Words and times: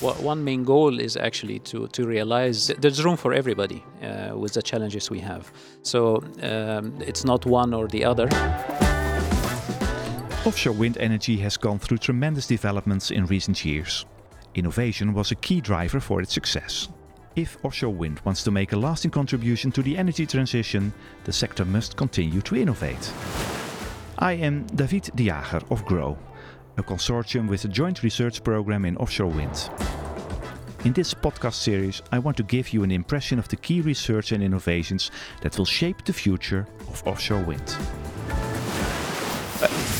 one 0.00 0.44
main 0.44 0.64
goal 0.64 1.00
is 1.00 1.16
actually 1.16 1.58
to, 1.60 1.88
to 1.88 2.06
realize 2.06 2.68
there's 2.78 3.04
room 3.04 3.16
for 3.16 3.32
everybody 3.34 3.84
uh, 4.02 4.36
with 4.36 4.54
the 4.54 4.62
challenges 4.62 5.10
we 5.10 5.20
have. 5.20 5.50
So 5.82 6.22
um, 6.42 7.00
it's 7.00 7.24
not 7.24 7.46
one 7.46 7.74
or 7.74 7.88
the 7.88 8.04
other. 8.04 8.28
Offshore 10.44 10.74
wind 10.74 10.96
energy 10.98 11.36
has 11.38 11.56
gone 11.56 11.78
through 11.78 11.98
tremendous 11.98 12.46
developments 12.46 13.10
in 13.10 13.26
recent 13.26 13.64
years. 13.64 14.06
Innovation 14.54 15.12
was 15.12 15.30
a 15.30 15.34
key 15.34 15.60
driver 15.60 16.00
for 16.00 16.22
its 16.22 16.32
success. 16.32 16.88
If 17.36 17.58
offshore 17.64 17.92
wind 17.92 18.20
wants 18.24 18.42
to 18.44 18.50
make 18.50 18.72
a 18.72 18.76
lasting 18.76 19.10
contribution 19.10 19.70
to 19.72 19.82
the 19.82 19.96
energy 19.96 20.26
transition, 20.26 20.92
the 21.24 21.32
sector 21.32 21.64
must 21.64 21.96
continue 21.96 22.40
to 22.42 22.56
innovate. 22.56 23.12
I 24.18 24.32
am 24.32 24.66
David 24.74 25.10
de 25.14 25.26
Jager 25.26 25.60
of 25.70 25.84
GROW, 25.84 26.16
a 26.78 26.82
consortium 26.82 27.48
with 27.48 27.64
a 27.64 27.68
joint 27.68 28.02
research 28.02 28.42
program 28.44 28.84
in 28.84 28.96
offshore 28.96 29.32
wind. 29.32 29.70
In 30.84 30.92
this 30.92 31.12
podcast 31.12 31.54
series, 31.54 32.02
I 32.12 32.20
want 32.20 32.36
to 32.36 32.44
give 32.44 32.72
you 32.72 32.84
an 32.84 32.92
impression 32.92 33.38
of 33.38 33.48
the 33.48 33.56
key 33.56 33.80
research 33.80 34.30
and 34.30 34.42
innovations 34.42 35.10
that 35.42 35.58
will 35.58 35.64
shape 35.64 36.04
the 36.04 36.12
future 36.12 36.66
of 36.88 37.02
offshore 37.06 37.42
wind. 37.42 37.76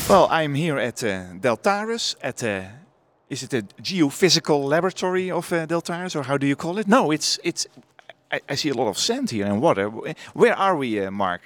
Well, 0.09 0.29
I'm 0.31 0.55
here 0.55 0.79
at 0.79 1.03
uh, 1.03 1.35
Deltares, 1.41 2.15
at 2.23 2.45
uh, 2.45 2.63
is 3.29 3.43
it 3.43 3.53
a 3.53 3.63
geophysical 3.83 4.65
laboratory 4.69 5.31
of 5.31 5.53
uh, 5.53 5.67
Deltares, 5.67 6.15
or 6.15 6.23
how 6.23 6.39
do 6.39 6.47
you 6.47 6.57
call 6.57 6.79
it? 6.79 6.87
No, 6.87 7.11
it's 7.11 7.39
it's. 7.43 7.67
I, 8.31 8.41
I, 8.49 8.55
see 8.55 8.69
a 8.69 8.75
lot 8.75 8.89
of 8.89 8.99
sand 8.99 9.31
here 9.31 9.47
and 9.47 9.61
water. 9.61 9.89
Where 10.35 10.55
are 10.55 10.77
we, 10.77 11.01
uh, 11.01 11.11
Mark? 11.11 11.41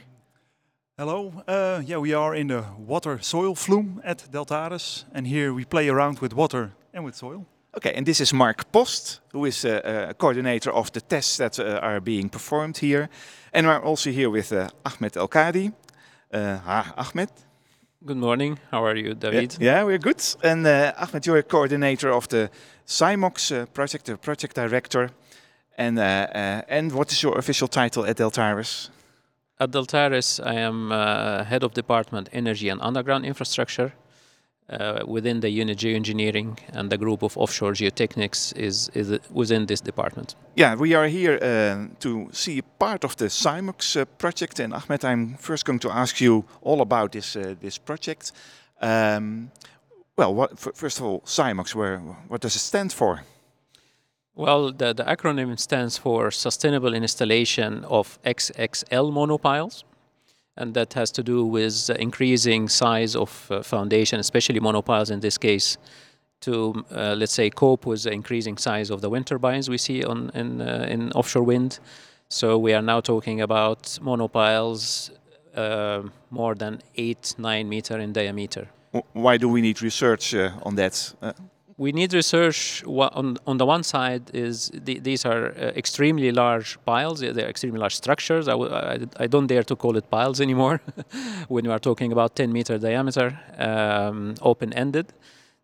Hello. 0.98 1.32
Uh, 1.48 1.80
yeah, 1.86 1.96
we 1.96 2.12
are 2.12 2.34
in 2.34 2.48
the 2.48 2.64
water 2.76 3.18
soil 3.22 3.54
flume 3.54 4.02
at 4.04 4.28
Deltares, 4.30 5.04
and 5.14 5.26
here 5.26 5.54
we 5.54 5.64
play 5.64 5.88
around 5.88 6.18
with 6.18 6.34
water 6.34 6.72
and 6.92 7.02
with 7.02 7.14
soil. 7.14 7.46
Okay, 7.74 7.94
and 7.94 8.04
this 8.04 8.20
is 8.20 8.34
Mark 8.34 8.70
Post, 8.70 9.20
who 9.32 9.46
is 9.46 9.64
a, 9.64 9.80
uh, 9.80 10.10
a 10.10 10.14
coordinator 10.14 10.70
of 10.70 10.92
the 10.92 11.00
tests 11.00 11.38
that 11.38 11.58
uh, 11.58 11.80
are 11.82 11.98
being 11.98 12.28
performed 12.28 12.76
here. 12.76 13.08
And 13.54 13.66
we're 13.66 13.80
also 13.80 14.10
here 14.10 14.28
with 14.28 14.52
uh, 14.52 14.68
Ahmed 14.84 15.16
El 15.16 15.28
Kadi. 15.28 15.72
Uh, 16.30 16.58
hi, 16.58 16.84
Ahmed. 16.98 17.30
Good 18.04 18.18
morning. 18.18 18.58
How 18.70 18.84
are 18.84 18.96
you, 18.96 19.14
David? 19.14 19.56
Yeah, 19.58 19.76
yeah 19.76 19.84
we're 19.84 19.98
good. 19.98 20.22
And 20.42 20.66
uh, 20.66 20.92
Ahmed, 20.98 21.24
you're 21.24 21.38
a 21.38 21.42
coordinator 21.42 22.10
of 22.10 22.28
the 22.28 22.50
SIMOX 22.86 23.50
uh, 23.50 23.64
project, 23.72 24.04
the 24.04 24.18
project 24.18 24.56
director. 24.56 25.08
And, 25.78 25.98
and 25.98 26.92
what 26.92 27.10
is 27.12 27.22
your 27.22 27.38
official 27.38 27.66
title 27.66 28.04
at 28.04 28.18
Deltares? 28.18 28.90
At 29.62 29.70
Deltares, 29.70 30.40
I 30.44 30.54
am 30.54 30.90
uh, 30.90 31.44
head 31.44 31.62
of 31.62 31.72
department 31.72 32.28
energy 32.32 32.68
and 32.68 32.80
underground 32.82 33.24
infrastructure. 33.24 33.92
Uh, 34.68 35.04
within 35.06 35.40
the 35.40 35.50
unit 35.50 35.78
geoengineering 35.78 36.58
and 36.72 36.90
the 36.90 36.96
group 36.96 37.22
of 37.22 37.36
offshore 37.36 37.72
geotechnics 37.72 38.56
is, 38.56 38.90
is 38.94 39.20
within 39.30 39.66
this 39.66 39.80
department. 39.80 40.34
Yeah, 40.56 40.74
we 40.74 40.94
are 40.94 41.06
here 41.06 41.38
uh, 41.42 41.94
to 42.00 42.28
see 42.32 42.62
part 42.78 43.04
of 43.04 43.16
the 43.16 43.26
SIMOX 43.26 44.00
uh, 44.00 44.04
project. 44.18 44.58
And 44.60 44.74
Ahmed, 44.74 45.04
I'm 45.04 45.36
first 45.36 45.64
going 45.64 45.80
to 45.80 45.90
ask 45.90 46.20
you 46.20 46.44
all 46.62 46.80
about 46.80 47.12
this 47.12 47.36
uh, 47.36 47.54
this 47.60 47.78
project. 47.78 48.32
Um, 48.80 49.50
well, 50.16 50.34
what, 50.34 50.58
first 50.58 50.98
of 50.98 51.04
all, 51.04 51.20
SIMOX, 51.20 51.74
where, 51.74 51.98
what 52.28 52.40
does 52.40 52.56
it 52.56 52.60
stand 52.60 52.92
for? 52.92 53.22
Well, 54.34 54.72
the, 54.72 54.94
the 54.94 55.04
acronym 55.04 55.58
stands 55.58 55.98
for 55.98 56.30
Sustainable 56.30 56.94
Installation 56.94 57.84
of 57.84 58.18
XXL 58.22 59.12
Monopiles. 59.12 59.84
And 60.56 60.74
that 60.74 60.92
has 60.94 61.10
to 61.12 61.22
do 61.22 61.46
with 61.46 61.88
increasing 61.90 62.68
size 62.68 63.16
of 63.16 63.50
uh, 63.50 63.62
foundation, 63.62 64.20
especially 64.20 64.60
monopiles 64.60 65.10
in 65.10 65.20
this 65.20 65.38
case, 65.38 65.78
to 66.42 66.84
uh, 66.90 67.14
let's 67.16 67.32
say 67.32 67.48
cope 67.48 67.86
with 67.86 68.02
the 68.02 68.12
increasing 68.12 68.58
size 68.58 68.90
of 68.90 69.00
the 69.00 69.08
wind 69.08 69.26
turbines 69.26 69.70
we 69.70 69.78
see 69.78 70.04
on 70.04 70.30
in, 70.34 70.60
uh, 70.60 70.86
in 70.90 71.10
offshore 71.12 71.44
wind. 71.44 71.78
So 72.28 72.58
we 72.58 72.74
are 72.74 72.82
now 72.82 73.00
talking 73.00 73.40
about 73.40 73.98
monopiles 74.02 75.10
uh, 75.54 76.02
more 76.30 76.54
than 76.54 76.82
eight, 76.96 77.34
nine 77.38 77.68
meter 77.70 77.98
in 77.98 78.12
diameter. 78.12 78.68
Why 79.14 79.38
do 79.38 79.48
we 79.48 79.62
need 79.62 79.80
research 79.80 80.34
uh, 80.34 80.50
on 80.64 80.74
that? 80.74 81.14
We 81.82 81.90
need 81.90 82.14
research 82.14 82.84
on, 82.86 83.38
on 83.44 83.56
the 83.58 83.66
one 83.66 83.82
side 83.82 84.30
is 84.32 84.70
the, 84.72 85.00
these 85.00 85.26
are 85.26 85.46
uh, 85.46 85.72
extremely 85.82 86.30
large 86.30 86.78
piles. 86.84 87.18
They're 87.18 87.48
extremely 87.48 87.80
large 87.80 87.96
structures. 87.96 88.46
I 88.46 88.52
w- 88.52 88.72
I, 88.72 88.98
I 89.24 89.26
don't 89.26 89.48
dare 89.48 89.64
to 89.64 89.74
call 89.74 89.96
it 89.96 90.08
piles 90.08 90.40
anymore 90.40 90.80
when 91.48 91.64
you 91.64 91.72
are 91.72 91.80
talking 91.80 92.12
about 92.12 92.36
10 92.36 92.52
meter 92.52 92.78
diameter 92.78 93.36
um, 93.58 94.36
open-ended. 94.42 95.06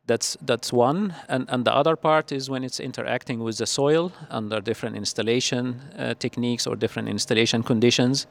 That's 0.09 0.37
that's 0.41 0.73
one. 0.73 1.15
And, 1.29 1.45
and 1.51 1.65
the 1.65 1.73
other 1.73 1.95
part 1.95 2.33
is 2.33 2.51
when 2.51 2.65
it's 2.65 2.81
interacting 2.81 3.39
with 3.39 3.59
the 3.59 3.67
soil 3.67 4.11
under 4.29 4.61
different 4.61 4.97
installation 4.97 5.81
uh, 5.97 6.15
techniques 6.15 6.67
or 6.67 6.75
different 6.75 7.09
installation 7.09 7.63
conditions 7.63 8.27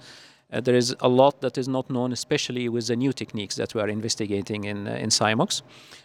uh, 0.52 0.62
there 0.62 0.76
is 0.76 0.96
a 1.02 1.10
lot 1.10 1.42
that 1.42 1.58
is 1.58 1.68
not 1.68 1.90
known, 1.90 2.12
especially 2.12 2.70
with 2.70 2.88
the 2.88 2.96
new 2.96 3.12
techniques 3.12 3.56
that 3.56 3.74
we 3.74 3.82
are 3.82 3.90
investigating 3.90 4.64
in, 4.64 4.88
uh, 4.88 4.92
in 4.92 5.10
SIMOX. 5.10 5.62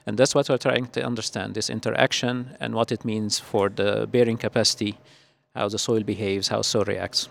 And 0.06 0.18
that's 0.18 0.34
what 0.34 0.48
we're 0.48 0.58
trying 0.58 0.86
to 0.88 1.04
understand 1.04 1.54
this 1.54 1.70
interaction 1.70 2.56
and 2.58 2.74
what 2.74 2.90
it 2.90 3.04
means 3.04 3.38
for 3.38 3.68
the 3.68 4.08
bearing 4.10 4.38
capacity, 4.38 4.98
how 5.54 5.68
the 5.68 5.78
soil 5.78 6.02
behaves, 6.02 6.48
how 6.48 6.62
soil 6.62 6.84
reacts. 6.84 7.28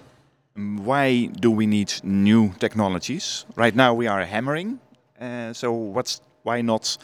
Why 0.55 1.25
do 1.25 1.51
we 1.51 1.65
need 1.65 1.93
new 2.03 2.53
technologies? 2.59 3.45
Right 3.55 3.75
now 3.75 3.93
we 3.93 4.07
are 4.07 4.25
hammering. 4.25 4.79
Uh, 5.19 5.53
so 5.53 5.71
what's 5.71 6.21
why 6.43 6.61
not 6.61 6.97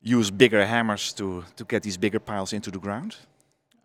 use 0.00 0.30
bigger 0.30 0.64
hammers 0.64 1.12
to, 1.14 1.44
to 1.56 1.64
get 1.64 1.82
these 1.82 1.96
bigger 1.96 2.20
piles 2.20 2.52
into 2.52 2.70
the 2.70 2.78
ground? 2.78 3.16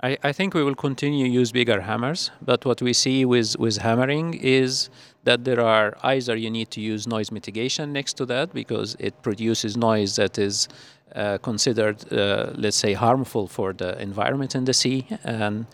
I, 0.02 0.18
I 0.24 0.32
think 0.32 0.54
we 0.54 0.64
will 0.64 0.76
continue 0.76 1.26
use 1.26 1.52
bigger 1.52 1.82
hammers, 1.82 2.32
but 2.42 2.66
what 2.66 2.82
we 2.82 2.94
see 2.94 3.26
with, 3.26 3.58
with 3.60 3.78
hammering 3.78 4.34
is 4.36 4.90
that 5.26 5.44
there 5.44 5.60
are 5.60 5.98
either 6.04 6.38
you 6.38 6.50
need 6.50 6.72
to 6.72 6.82
use 6.82 7.06
noise 7.06 7.32
mitigation 7.32 7.92
next 7.92 8.14
to 8.14 8.26
that 8.28 8.54
because 8.54 8.96
it 9.00 9.22
produces 9.22 9.76
noise 9.76 10.16
that 10.16 10.40
is 10.40 10.70
uh, 11.16 11.38
considered, 11.40 11.98
uh, 12.14 12.52
let's 12.56 12.78
say, 12.78 12.94
harmful 12.94 13.48
for 13.48 13.74
the 13.74 14.02
environment 14.02 14.56
in 14.56 14.64
the 14.64 14.74
sea, 14.74 15.06
and 15.26 15.66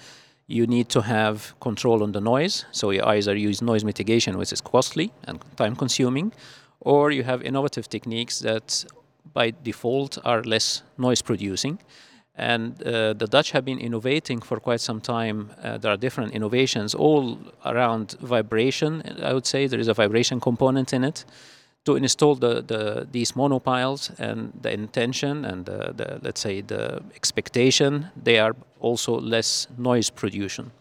you 0.47 0.65
need 0.65 0.89
to 0.89 1.01
have 1.01 1.53
control 1.59 2.01
on 2.01 2.11
the 2.11 2.21
noise. 2.21 2.65
So 2.71 2.89
you 2.91 3.03
either 3.03 3.35
use 3.35 3.61
noise 3.61 3.83
mitigation, 3.83 4.37
which 4.37 4.51
is 4.51 4.61
costly 4.61 5.11
and 5.25 5.39
time 5.55 5.75
consuming, 5.75 6.31
or 6.79 7.11
you 7.11 7.23
have 7.23 7.43
innovative 7.43 7.89
techniques 7.89 8.39
that 8.39 8.85
by 9.33 9.53
default 9.63 10.17
are 10.25 10.41
less 10.43 10.81
noise 10.97 11.21
producing. 11.21 11.77
And 12.37 12.81
uh, 12.83 13.13
the 13.13 13.27
Dutch 13.27 13.51
have 13.51 13.63
been 13.63 13.79
innovating 13.79 14.41
for 14.41 14.59
quite 14.59 14.81
some 14.81 14.99
time. 14.99 15.51
Uh, 15.63 15.77
there 15.77 15.91
are 15.91 15.97
different 15.97 16.33
innovations 16.33 16.93
all 16.93 17.37
around 17.63 18.15
vibration. 18.19 19.01
I 19.23 19.33
would 19.33 19.45
say 19.45 19.67
there 19.67 19.79
is 19.79 19.87
a 19.87 19.93
vibration 19.93 20.39
component 20.39 20.91
in 20.91 21.03
it 21.03 21.25
to 21.85 21.95
install 21.95 22.35
the, 22.35 22.61
the 22.61 23.07
these 23.11 23.33
monopiles 23.33 24.11
and 24.19 24.51
the 24.61 24.73
intention 24.73 25.45
and 25.45 25.65
the, 25.65 25.93
the 25.95 26.19
let's 26.21 26.41
say 26.41 26.61
the 26.61 27.01
expectation 27.15 28.07
they 28.23 28.39
are 28.39 28.55
also 28.79 29.19
less 29.19 29.67
noise 29.77 30.09
production. 30.09 30.71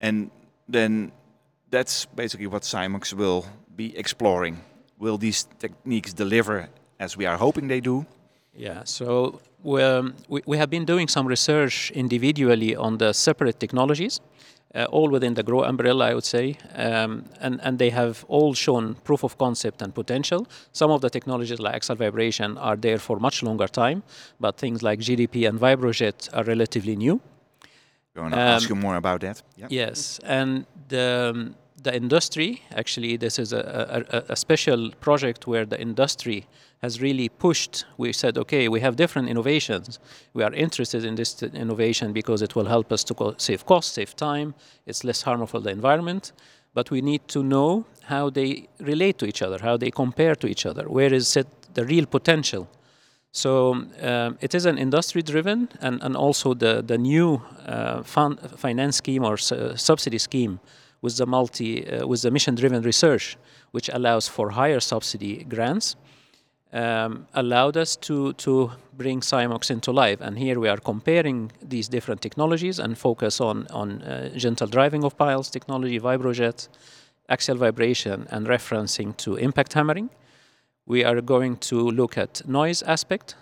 And 0.00 0.30
then 0.68 1.12
that's 1.70 2.06
basically 2.06 2.46
what 2.46 2.62
SIMOX 2.62 3.12
will 3.12 3.44
be 3.76 3.96
exploring. 3.98 4.60
Will 4.98 5.18
these 5.18 5.46
techniques 5.58 6.12
deliver 6.12 6.68
as 6.98 7.16
we 7.16 7.26
are 7.26 7.36
hoping 7.36 7.68
they 7.68 7.80
do? 7.80 8.06
Yeah, 8.54 8.84
so 8.84 9.40
we, 9.62 10.42
we 10.46 10.56
have 10.56 10.70
been 10.70 10.84
doing 10.84 11.08
some 11.08 11.26
research 11.26 11.90
individually 11.90 12.76
on 12.76 12.98
the 12.98 13.12
separate 13.12 13.60
technologies, 13.60 14.20
uh, 14.74 14.84
all 14.84 15.08
within 15.08 15.34
the 15.34 15.42
GROW 15.42 15.64
umbrella, 15.64 16.10
I 16.10 16.14
would 16.14 16.24
say, 16.24 16.56
um, 16.74 17.24
and, 17.40 17.60
and 17.62 17.78
they 17.78 17.90
have 17.90 18.24
all 18.28 18.54
shown 18.54 18.94
proof 19.04 19.24
of 19.24 19.36
concept 19.36 19.82
and 19.82 19.94
potential. 19.94 20.46
Some 20.72 20.90
of 20.90 21.00
the 21.00 21.10
technologies 21.10 21.58
like 21.60 21.74
axial 21.74 21.96
vibration 21.96 22.56
are 22.58 22.76
there 22.76 22.98
for 22.98 23.18
much 23.18 23.42
longer 23.42 23.68
time, 23.68 24.02
but 24.38 24.56
things 24.56 24.82
like 24.82 25.00
GDP 25.00 25.48
and 25.48 25.58
Vibrojet 25.58 26.28
are 26.32 26.44
relatively 26.44 26.96
new. 26.96 27.20
I 28.16 28.20
want 28.20 28.34
to 28.34 28.40
um, 28.40 28.48
ask 28.48 28.68
you 28.68 28.74
more 28.76 28.96
about 28.96 29.20
that. 29.20 29.42
Yep. 29.56 29.68
Yes, 29.70 30.20
and 30.24 30.66
the, 30.88 31.32
um, 31.34 31.54
the 31.82 31.94
industry, 31.94 32.62
actually, 32.74 33.16
this 33.16 33.38
is 33.38 33.52
a, 33.52 34.04
a, 34.10 34.32
a 34.32 34.36
special 34.36 34.90
project 35.00 35.46
where 35.46 35.64
the 35.64 35.80
industry 35.80 36.46
has 36.82 37.00
really 37.00 37.28
pushed. 37.28 37.84
We 37.96 38.12
said, 38.12 38.38
okay, 38.38 38.68
we 38.68 38.80
have 38.80 38.96
different 38.96 39.28
innovations. 39.28 39.98
We 40.32 40.42
are 40.42 40.52
interested 40.52 41.04
in 41.04 41.14
this 41.14 41.42
innovation 41.42 42.12
because 42.12 42.42
it 42.42 42.54
will 42.54 42.66
help 42.66 42.92
us 42.92 43.04
to 43.04 43.34
save 43.38 43.66
cost, 43.66 43.94
save 43.94 44.16
time. 44.16 44.54
It's 44.86 45.04
less 45.04 45.22
harmful 45.22 45.60
to 45.60 45.64
the 45.64 45.70
environment. 45.70 46.32
But 46.72 46.90
we 46.90 47.00
need 47.00 47.26
to 47.28 47.42
know 47.42 47.84
how 48.02 48.30
they 48.30 48.68
relate 48.78 49.18
to 49.18 49.26
each 49.26 49.42
other, 49.42 49.58
how 49.60 49.76
they 49.76 49.90
compare 49.90 50.34
to 50.36 50.46
each 50.46 50.66
other. 50.66 50.88
Where 50.88 51.12
is 51.12 51.36
it 51.36 51.46
the 51.74 51.84
real 51.84 52.06
potential? 52.06 52.68
So 53.32 53.72
um, 54.02 54.38
it 54.40 54.54
is 54.54 54.66
an 54.66 54.78
industry-driven, 54.78 55.68
and, 55.80 56.02
and 56.02 56.16
also 56.16 56.54
the 56.54 56.82
the 56.82 56.98
new 56.98 57.42
uh, 57.66 58.02
fund, 58.02 58.38
finance 58.56 58.96
scheme 58.96 59.24
or 59.24 59.36
su 59.36 59.76
subsidy 59.76 60.18
scheme 60.18 60.58
with 61.02 61.16
the 61.16 61.26
multi 61.26 61.86
uh, 61.88 62.06
with 62.06 62.22
the 62.22 62.30
mission-driven 62.30 62.82
research, 62.82 63.36
which 63.70 63.88
allows 63.92 64.28
for 64.28 64.50
higher 64.50 64.80
subsidy 64.80 65.44
grants 65.44 65.96
um, 66.72 67.26
allowed 67.34 67.76
us 67.76 67.96
to, 67.96 68.32
to 68.34 68.70
bring 68.96 69.20
SIMOX 69.20 69.70
into 69.70 69.92
life. 69.92 70.20
And 70.20 70.38
here 70.38 70.58
we 70.60 70.68
are 70.68 70.76
comparing 70.76 71.52
these 71.62 71.88
different 71.88 72.20
technologies 72.20 72.78
and 72.78 72.96
focus 72.96 73.40
on, 73.40 73.66
on 73.68 74.02
uh, 74.02 74.30
gentle 74.36 74.66
driving 74.66 75.04
of 75.04 75.16
piles 75.16 75.50
technology, 75.50 75.98
vibrojet, 75.98 76.68
axial 77.28 77.56
vibration, 77.56 78.26
and 78.30 78.46
referencing 78.46 79.16
to 79.18 79.36
impact 79.36 79.72
hammering. 79.72 80.10
We 80.86 81.04
are 81.04 81.20
going 81.20 81.56
to 81.56 81.90
look 81.90 82.18
at 82.18 82.46
noise 82.48 82.82
aspect 82.82 83.36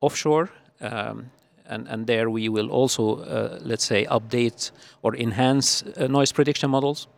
offshore, 0.00 0.50
um, 0.80 1.30
and, 1.70 2.06
there 2.06 2.28
we 2.28 2.48
will 2.48 2.70
also, 2.70 3.20
uh, 3.20 3.58
let's 3.62 3.84
say, 3.84 4.06
update 4.06 4.70
or 5.02 5.16
enhance 5.16 5.82
uh, 5.82 6.06
noise 6.06 6.32
prediction 6.32 6.70
models 6.70 7.08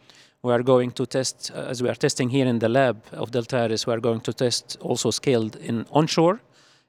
we 0.43 0.53
are 0.53 0.63
going 0.63 0.91
to 0.93 1.07
test, 1.07 1.53
uh, 1.55 1.61
as 1.69 1.83
we 1.83 1.89
are 1.89 1.95
testing 1.95 2.29
here 2.29 2.47
in 2.47 2.59
the 2.59 2.69
lab 2.69 3.03
of 3.13 3.31
Deltares, 3.31 3.87
we 3.87 3.93
are 3.93 4.01
going 4.01 4.21
to 4.23 4.33
test 4.33 4.77
also 4.81 5.11
scaled 5.11 5.57
in 5.57 5.87
onshore 5.93 6.41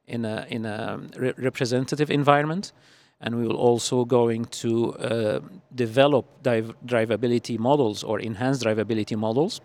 in 0.08 0.26
a, 0.26 0.46
in 0.50 0.66
a 0.66 1.00
re 1.18 1.34
representative 1.38 2.10
environment. 2.10 2.74
And 3.22 3.36
we 3.36 3.48
will 3.48 3.56
also 3.56 4.04
going 4.04 4.46
to 4.46 4.94
uh, 4.96 5.40
develop 5.74 6.26
drivability 6.44 7.58
models 7.58 8.04
or 8.04 8.20
enhanced 8.20 8.64
drivability 8.64 9.16
models. 9.16 9.62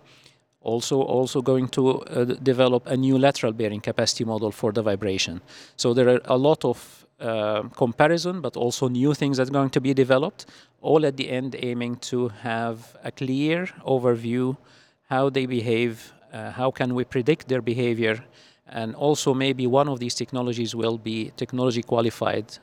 Also, 0.61 1.01
also 1.01 1.41
going 1.41 1.69
to 1.69 2.03
uh, 2.03 2.25
develop 2.25 2.87
a 2.87 2.97
new 2.97 3.19
lateral 3.19 3.53
bearing 3.53 3.81
capacity 3.81 4.25
model 4.25 4.53
for 4.53 4.71
the 4.71 4.83
vibration. 4.83 5.41
So 5.77 5.95
there 5.95 6.09
are 6.09 6.21
a 6.27 6.37
lot 6.37 6.65
of 6.65 7.07
uh, 7.21 7.63
comparison, 7.77 8.41
but 8.41 8.57
also 8.57 8.89
new 8.89 9.15
things 9.15 9.37
that 9.37 9.49
are 9.49 9.53
going 9.53 9.71
to 9.71 9.81
be 9.81 9.95
developed, 9.95 10.47
all 10.81 11.05
at 11.05 11.17
the 11.17 11.29
end 11.29 11.57
aiming 11.59 11.97
to 11.97 12.29
have 12.29 12.97
a 13.03 13.11
clear 13.11 13.67
overview 13.85 14.57
how 15.09 15.31
they 15.31 15.47
behave, 15.47 16.13
uh, 16.33 16.51
how 16.51 16.71
can 16.71 16.95
we 16.95 17.05
predict 17.05 17.49
their 17.49 17.63
behavior, 17.63 18.23
and 18.67 18.95
also 18.95 19.35
maybe 19.35 19.67
one 19.67 19.89
of 19.89 19.99
these 19.99 20.15
technologies 20.15 20.75
will 20.75 20.99
be 20.99 21.33
technology 21.37 21.83
qualified 21.83 22.59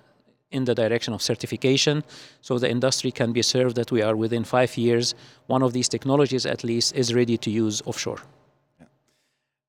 in 0.51 0.65
the 0.65 0.75
direction 0.75 1.13
of 1.13 1.21
certification. 1.21 2.03
So 2.41 2.59
the 2.59 2.69
industry 2.69 3.11
can 3.11 3.33
be 3.33 3.41
served 3.41 3.75
that 3.75 3.91
we 3.91 4.01
are 4.01 4.15
within 4.15 4.43
five 4.43 4.77
years. 4.77 5.15
One 5.47 5.63
of 5.63 5.73
these 5.73 5.89
technologies 5.89 6.45
at 6.45 6.63
least 6.63 6.95
is 6.95 7.13
ready 7.13 7.37
to 7.37 7.49
use 7.49 7.81
offshore. 7.85 8.21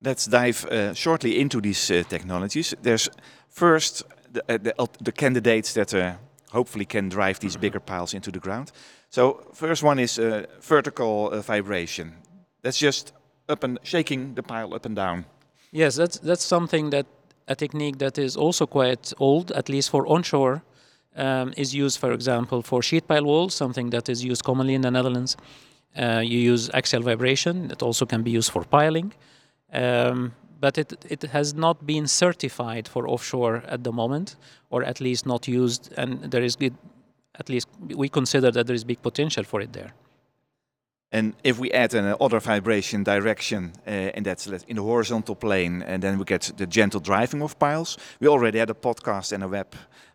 Let's 0.01 0.27
dive 0.27 0.65
uh, 0.65 0.93
shortly 0.93 1.39
into 1.39 1.59
these 1.59 1.89
uh, 1.89 2.03
technologies. 2.07 2.75
There's 2.83 3.09
first 3.49 4.03
the, 4.47 4.73
uh, 4.79 4.85
the, 5.01 5.11
candidates 5.11 5.73
that 5.73 5.93
uh, 5.93 6.13
hopefully 6.51 6.85
can 6.85 7.09
drive 7.09 7.39
these 7.39 7.57
bigger 7.57 7.79
piles 7.79 8.13
into 8.13 8.31
the 8.31 8.39
ground. 8.39 8.71
So 9.09 9.43
first 9.53 9.83
one 9.83 9.99
is 9.99 10.19
uh, 10.19 10.45
vertical 10.61 11.29
vibration. 11.41 12.13
That's 12.61 12.77
just 12.77 13.13
up 13.49 13.63
and 13.63 13.79
shaking 13.83 14.35
the 14.35 14.43
pile 14.43 14.73
up 14.73 14.85
and 14.85 14.95
down. 14.95 15.25
Yes, 15.71 15.95
that's 15.95 16.19
that's 16.19 16.43
something 16.45 16.89
that 16.91 17.05
a 17.47 17.55
technique 17.55 17.97
that 17.99 18.17
is 18.17 18.35
also 18.37 18.65
quite 18.65 19.13
old, 19.19 19.51
at 19.51 19.69
least 19.69 19.89
for 19.89 20.05
onshore, 20.07 20.63
um, 21.15 21.53
is 21.57 21.73
used, 21.73 21.99
for 21.99 22.11
example, 22.11 22.61
for 22.61 22.81
sheet 22.81 23.07
pile 23.07 23.23
walls, 23.23 23.53
something 23.53 23.89
that 23.89 24.09
is 24.09 24.23
used 24.23 24.43
commonly 24.43 24.73
in 24.73 24.81
the 24.81 24.91
Netherlands. 24.91 25.37
Uh, 25.95 26.21
you 26.23 26.39
use 26.39 26.69
axial 26.73 27.01
vibration. 27.01 27.71
It 27.71 27.81
also 27.81 28.05
can 28.05 28.21
be 28.23 28.31
used 28.31 28.51
for 28.51 28.63
piling. 28.63 29.13
Um, 29.73 30.33
but 30.59 30.77
it, 30.77 31.05
it 31.09 31.23
has 31.23 31.53
not 31.53 31.85
been 31.85 32.07
certified 32.07 32.87
for 32.87 33.07
offshore 33.07 33.63
at 33.67 33.83
the 33.83 33.91
moment, 33.91 34.35
or 34.69 34.83
at 34.83 34.99
least 34.99 35.25
not 35.25 35.47
used, 35.47 35.93
and 35.97 36.31
there 36.31 36.43
is 36.43 36.55
good, 36.55 36.75
at 37.35 37.49
least 37.49 37.67
we 37.95 38.09
consider 38.09 38.51
that 38.51 38.67
there 38.67 38.75
is 38.75 38.83
big 38.83 39.01
potential 39.01 39.43
for 39.43 39.61
it 39.61 39.73
there. 39.73 39.93
And 41.11 41.33
if 41.43 41.57
we 41.57 41.71
add 41.71 41.93
an 41.93 42.05
another 42.05 42.39
vibration 42.39 43.03
direction, 43.03 43.71
uh, 43.87 44.15
and 44.15 44.25
that's 44.25 44.47
in 44.67 44.75
the 44.75 44.83
horizontal 44.83 45.35
plane, 45.35 45.81
and 45.83 46.03
then 46.03 46.17
we 46.17 46.25
get 46.25 46.51
the 46.57 46.67
gentle 46.67 46.99
driving 46.99 47.41
of 47.41 47.57
piles. 47.57 47.97
We 48.19 48.27
already 48.27 48.59
had 48.59 48.69
a 48.69 48.73
podcast 48.73 49.31
and 49.31 49.43
a 49.43 49.47
web 49.47 49.67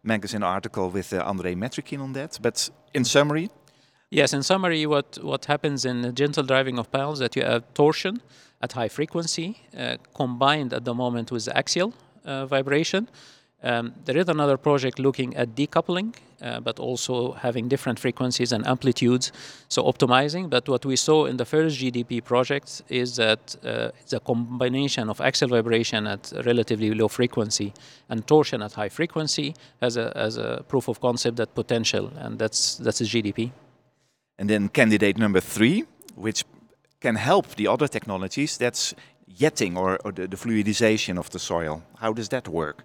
magazine 0.02 0.42
article 0.42 0.90
with 0.90 1.12
uh, 1.12 1.24
Andrei 1.26 1.54
Metrikine 1.54 2.02
on 2.02 2.12
that. 2.12 2.38
But 2.42 2.70
in 2.92 3.04
summary, 3.04 3.48
yes, 4.12 4.32
in 4.32 4.42
summary, 4.42 4.86
what 4.86 5.18
what 5.22 5.46
happens 5.46 5.84
in 5.84 6.02
the 6.02 6.12
gentle 6.12 6.44
driving 6.44 6.78
of 6.78 6.86
piles 6.90 7.18
that 7.18 7.34
you 7.36 7.42
have 7.42 7.62
torsion, 7.74 8.20
at 8.62 8.72
high 8.72 8.88
frequency, 8.88 9.56
uh, 9.76 9.96
combined 10.14 10.72
at 10.72 10.84
the 10.84 10.94
moment 10.94 11.32
with 11.32 11.48
axial 11.54 11.92
uh, 12.24 12.46
vibration. 12.46 13.08
Um, 13.64 13.92
there 14.04 14.16
is 14.16 14.28
another 14.28 14.56
project 14.56 14.98
looking 14.98 15.36
at 15.36 15.54
decoupling, 15.54 16.14
uh, 16.40 16.58
but 16.58 16.80
also 16.80 17.32
having 17.32 17.68
different 17.68 18.00
frequencies 18.00 18.50
and 18.52 18.66
amplitudes, 18.66 19.30
so 19.68 19.84
optimizing. 19.84 20.50
But 20.50 20.68
what 20.68 20.84
we 20.84 20.96
saw 20.96 21.26
in 21.26 21.36
the 21.36 21.44
first 21.44 21.78
GDP 21.78 22.24
project 22.24 22.82
is 22.88 23.14
that 23.16 23.54
uh, 23.64 23.90
it's 24.00 24.12
a 24.12 24.20
combination 24.20 25.08
of 25.08 25.20
axial 25.20 25.50
vibration 25.50 26.08
at 26.08 26.32
relatively 26.44 26.92
low 26.92 27.06
frequency 27.06 27.72
and 28.08 28.26
torsion 28.26 28.62
at 28.62 28.72
high 28.72 28.88
frequency 28.88 29.54
as 29.80 29.96
a, 29.96 30.12
as 30.16 30.38
a 30.38 30.64
proof 30.66 30.88
of 30.88 31.00
concept 31.00 31.36
that 31.36 31.54
potential, 31.54 32.10
and 32.18 32.40
that's 32.40 32.76
that's 32.78 33.00
a 33.00 33.04
GDP. 33.04 33.52
And 34.38 34.48
then 34.48 34.68
candidate 34.68 35.18
number 35.18 35.40
three, 35.40 35.84
which 36.14 36.44
can 37.00 37.16
help 37.16 37.54
the 37.56 37.68
other 37.68 37.88
technologies, 37.88 38.56
that's 38.56 38.94
jetting 39.28 39.76
or, 39.76 39.98
or 40.04 40.12
the, 40.12 40.26
the, 40.26 40.36
fluidization 40.36 41.18
of 41.18 41.30
the 41.30 41.38
soil. 41.38 41.82
How 41.98 42.12
does 42.12 42.28
that 42.28 42.48
work? 42.48 42.84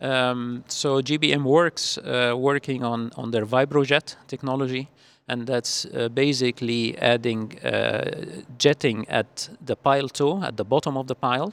Um, 0.00 0.64
so 0.68 1.00
GBM 1.00 1.42
works 1.42 1.98
uh, 1.98 2.34
working 2.36 2.84
on, 2.84 3.10
on 3.16 3.30
their 3.30 3.46
VibroJet 3.46 4.16
technology, 4.26 4.88
and 5.28 5.46
that's 5.46 5.86
uh, 5.86 6.08
basically 6.08 6.96
adding 6.98 7.58
uh, 7.60 8.26
jetting 8.58 9.08
at 9.08 9.48
the 9.64 9.74
pile 9.74 10.08
toe, 10.08 10.42
at 10.42 10.56
the 10.56 10.64
bottom 10.64 10.96
of 10.96 11.06
the 11.06 11.14
pile, 11.14 11.52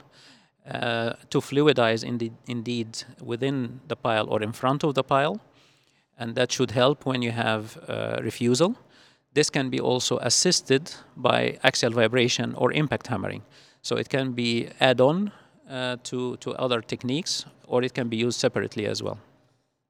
uh, 0.69 1.13
to 1.29 1.41
fluidize 1.41 2.03
indeed, 2.03 2.33
indeed 2.47 3.03
within 3.21 3.79
the 3.87 3.95
pile 3.95 4.27
or 4.29 4.41
in 4.43 4.51
front 4.51 4.83
of 4.83 4.93
the 4.93 5.03
pile. 5.03 5.39
And 6.17 6.35
that 6.35 6.51
should 6.51 6.71
help 6.71 7.05
when 7.05 7.21
you 7.21 7.31
have 7.31 7.77
uh, 7.87 8.19
refusal. 8.21 8.75
This 9.33 9.49
can 9.49 9.69
be 9.69 9.79
also 9.79 10.17
assisted 10.17 10.91
by 11.15 11.57
axial 11.63 11.91
vibration 11.91 12.53
or 12.55 12.71
impact 12.71 13.07
hammering. 13.07 13.43
So 13.81 13.95
it 13.95 14.09
can 14.09 14.33
be 14.33 14.69
add-on 14.79 15.31
uh, 15.69 15.97
to, 16.03 16.37
to 16.37 16.51
other 16.53 16.81
techniques 16.81 17.45
or 17.67 17.83
it 17.83 17.93
can 17.93 18.09
be 18.09 18.17
used 18.17 18.39
separately 18.39 18.85
as 18.85 19.01
well. 19.01 19.17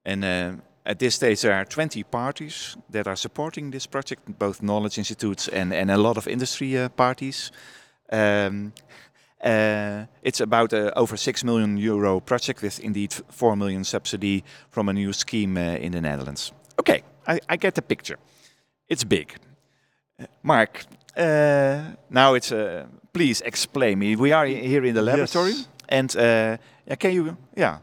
And 0.05 0.23
uh, 0.23 0.51
at 0.85 0.99
this 0.99 1.15
stage 1.15 1.41
there 1.41 1.53
are 1.53 1.65
20 1.65 2.03
parties 2.03 2.77
that 2.89 3.07
are 3.07 3.15
supporting 3.15 3.71
this 3.71 3.85
project, 3.85 4.39
both 4.39 4.61
knowledge 4.61 4.97
institutes 4.97 5.47
and, 5.49 5.73
and 5.73 5.91
a 5.91 5.97
lot 5.97 6.17
of 6.17 6.27
industry 6.27 6.77
uh, 6.77 6.89
parties. 6.89 7.51
Um, 8.11 8.73
uh, 9.43 10.05
it's 10.21 10.39
about 10.39 10.71
a 10.71 10.87
uh, 10.87 11.01
over 11.01 11.17
6 11.17 11.43
million 11.43 11.77
euro 11.77 12.21
project 12.21 12.61
with 12.61 12.79
indeed 12.79 13.13
4 13.13 13.57
million 13.57 13.83
subsidy 13.83 14.43
from 14.69 14.87
a 14.87 14.93
new 14.93 15.11
scheme 15.11 15.57
uh, 15.57 15.75
in 15.75 15.91
the 15.91 15.99
Netherlands. 15.99 16.53
Okay, 16.79 17.03
I, 17.27 17.39
I 17.49 17.57
get 17.57 17.75
the 17.75 17.81
picture 17.81 18.17
it's 18.87 19.03
big. 19.03 19.35
Mark, 20.41 20.85
uh, 21.17 21.81
now 22.09 22.33
it's 22.33 22.51
uh, 22.51 22.85
please 23.13 23.41
explain 23.41 23.99
me. 23.99 24.15
We 24.15 24.31
are 24.31 24.45
here 24.45 24.85
in 24.85 24.95
the 24.95 25.01
laboratory, 25.01 25.51
yes. 25.51 25.67
and 25.89 26.15
uh, 26.15 26.95
can 26.95 27.11
you 27.11 27.37
yeah 27.55 27.77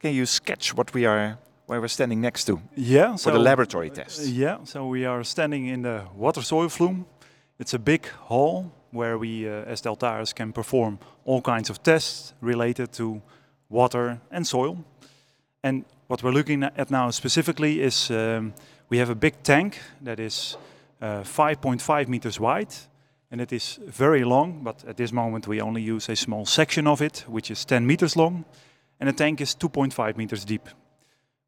can 0.00 0.14
you 0.14 0.26
sketch 0.26 0.74
what 0.74 0.92
we 0.94 1.06
are 1.06 1.38
where 1.66 1.80
we're 1.80 1.88
standing 1.88 2.20
next 2.20 2.44
to? 2.44 2.60
Yeah, 2.76 3.12
for 3.12 3.18
so 3.18 3.30
the 3.32 3.38
laboratory 3.38 3.90
test. 3.90 4.26
yeah, 4.26 4.58
so 4.64 4.86
we 4.86 5.06
are 5.06 5.24
standing 5.24 5.66
in 5.66 5.82
the 5.82 6.02
water 6.14 6.42
soil 6.42 6.68
flume. 6.68 7.06
It's 7.58 7.74
a 7.74 7.78
big 7.78 8.06
hall 8.28 8.72
where 8.90 9.16
we, 9.16 9.48
uh, 9.48 9.72
as 9.72 9.80
Deltares, 9.82 10.34
can 10.34 10.52
perform 10.52 10.98
all 11.24 11.40
kinds 11.40 11.70
of 11.70 11.82
tests 11.82 12.34
related 12.40 12.92
to 12.92 13.22
water 13.68 14.20
and 14.30 14.46
soil. 14.46 14.84
And 15.62 15.84
what 16.08 16.22
we're 16.22 16.32
looking 16.32 16.62
at 16.64 16.90
now 16.90 17.10
specifically 17.10 17.80
is 17.80 18.10
um, 18.10 18.52
we 18.92 18.98
have 18.98 19.08
a 19.08 19.14
big 19.14 19.42
tank 19.42 19.80
that 20.02 20.20
is 20.20 20.58
5.5 21.00 22.06
uh, 22.06 22.10
meters 22.10 22.38
wide 22.38 22.74
and 23.30 23.40
it 23.40 23.50
is 23.50 23.78
very 23.86 24.22
long, 24.22 24.62
but 24.62 24.84
at 24.86 24.98
this 24.98 25.12
moment 25.12 25.46
we 25.46 25.62
only 25.62 25.80
use 25.80 26.10
a 26.10 26.14
small 26.14 26.44
section 26.44 26.86
of 26.86 27.00
it, 27.00 27.24
which 27.26 27.50
is 27.50 27.64
10 27.64 27.86
meters 27.86 28.16
long, 28.16 28.44
and 29.00 29.08
the 29.08 29.14
tank 29.14 29.40
is 29.40 29.54
2.5 29.54 30.18
meters 30.18 30.44
deep. 30.44 30.68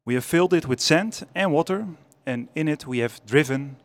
We 0.05 0.15
have 0.15 0.25
filled 0.25 0.55
it 0.55 0.65
with 0.65 0.79
sand 0.79 1.23
and 1.35 1.51
water, 1.51 1.85
and 2.25 2.47
in 2.55 2.67
it 2.67 2.87
we 2.87 2.97
have 2.97 3.21
driven 3.27 3.75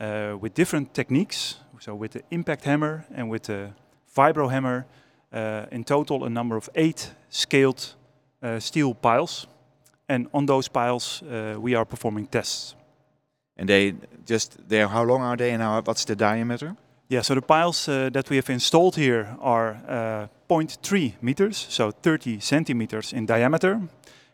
uh, 0.00 0.36
with 0.40 0.54
different 0.54 0.94
techniques, 0.94 1.56
so 1.80 1.96
with 1.96 2.12
the 2.12 2.22
impact 2.30 2.66
hammer 2.66 3.04
and 3.12 3.28
with 3.28 3.42
the 3.42 3.70
vibro 4.16 4.48
hammer, 4.48 4.86
uh, 5.32 5.66
in 5.72 5.82
total 5.82 6.24
a 6.24 6.30
number 6.30 6.56
of 6.56 6.70
eight 6.76 7.10
scaled 7.30 7.96
uh, 8.44 8.60
steel 8.60 8.94
piles. 8.94 9.48
And 10.08 10.28
on 10.32 10.46
those 10.46 10.68
piles 10.68 11.20
uh, 11.22 11.56
we 11.58 11.74
are 11.74 11.84
performing 11.84 12.28
tests. 12.28 12.76
And 13.58 13.68
they 13.68 13.94
just 14.24 14.68
there. 14.68 14.88
How 14.88 15.04
long 15.04 15.22
are 15.22 15.36
they, 15.36 15.50
and 15.50 15.62
how, 15.62 15.82
what's 15.82 16.04
the 16.04 16.16
diameter? 16.16 16.76
Yeah, 17.08 17.22
so 17.22 17.34
the 17.34 17.42
piles 17.42 17.88
uh, 17.88 18.10
that 18.12 18.28
we 18.28 18.36
have 18.36 18.50
installed 18.50 18.96
here 18.96 19.36
are 19.40 19.80
uh, 19.88 20.26
0.3 20.48 21.14
meters, 21.22 21.66
so 21.68 21.90
30 21.90 22.40
centimeters 22.40 23.12
in 23.12 23.26
diameter, 23.26 23.80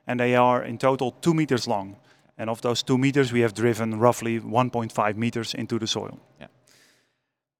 and 0.06 0.18
they 0.18 0.34
are 0.34 0.64
in 0.64 0.78
total 0.78 1.12
two 1.20 1.34
meters 1.34 1.66
long. 1.68 1.96
And 2.36 2.50
of 2.50 2.60
those 2.60 2.82
two 2.82 2.98
meters, 2.98 3.32
we 3.32 3.42
have 3.42 3.54
driven 3.54 4.00
roughly 4.00 4.40
1.5 4.40 5.16
meters 5.16 5.54
into 5.54 5.78
the 5.78 5.86
soil. 5.86 6.18
Yeah. 6.40 6.48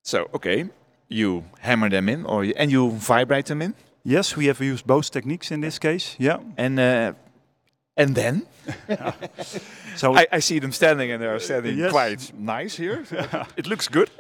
So 0.02 0.28
okay, 0.34 0.68
you 1.08 1.44
hammer 1.60 1.88
them 1.88 2.08
in, 2.08 2.26
or 2.26 2.44
and 2.56 2.72
you 2.72 2.90
vibrate 2.90 3.46
them 3.46 3.62
in. 3.62 3.74
Yes, 4.02 4.36
we 4.36 4.46
have 4.46 4.60
used 4.60 4.84
both 4.84 5.10
techniques 5.10 5.50
in 5.50 5.60
this 5.60 5.78
case. 5.78 6.16
Yeah. 6.18 6.40
And 6.56 6.78
uh, 6.78 7.12
and 7.96 8.14
then 8.14 8.42
So 9.96 10.14
I, 10.14 10.26
I 10.32 10.40
see 10.40 10.58
them 10.58 10.72
standing 10.72 11.12
and 11.12 11.22
they're 11.22 11.38
standing 11.38 11.78
Yes. 11.78 11.90
quite 11.90 12.32
nice 12.36 12.76
here. 12.76 13.04
it 13.56 13.66
looks 13.66 13.88
good. 13.88 14.10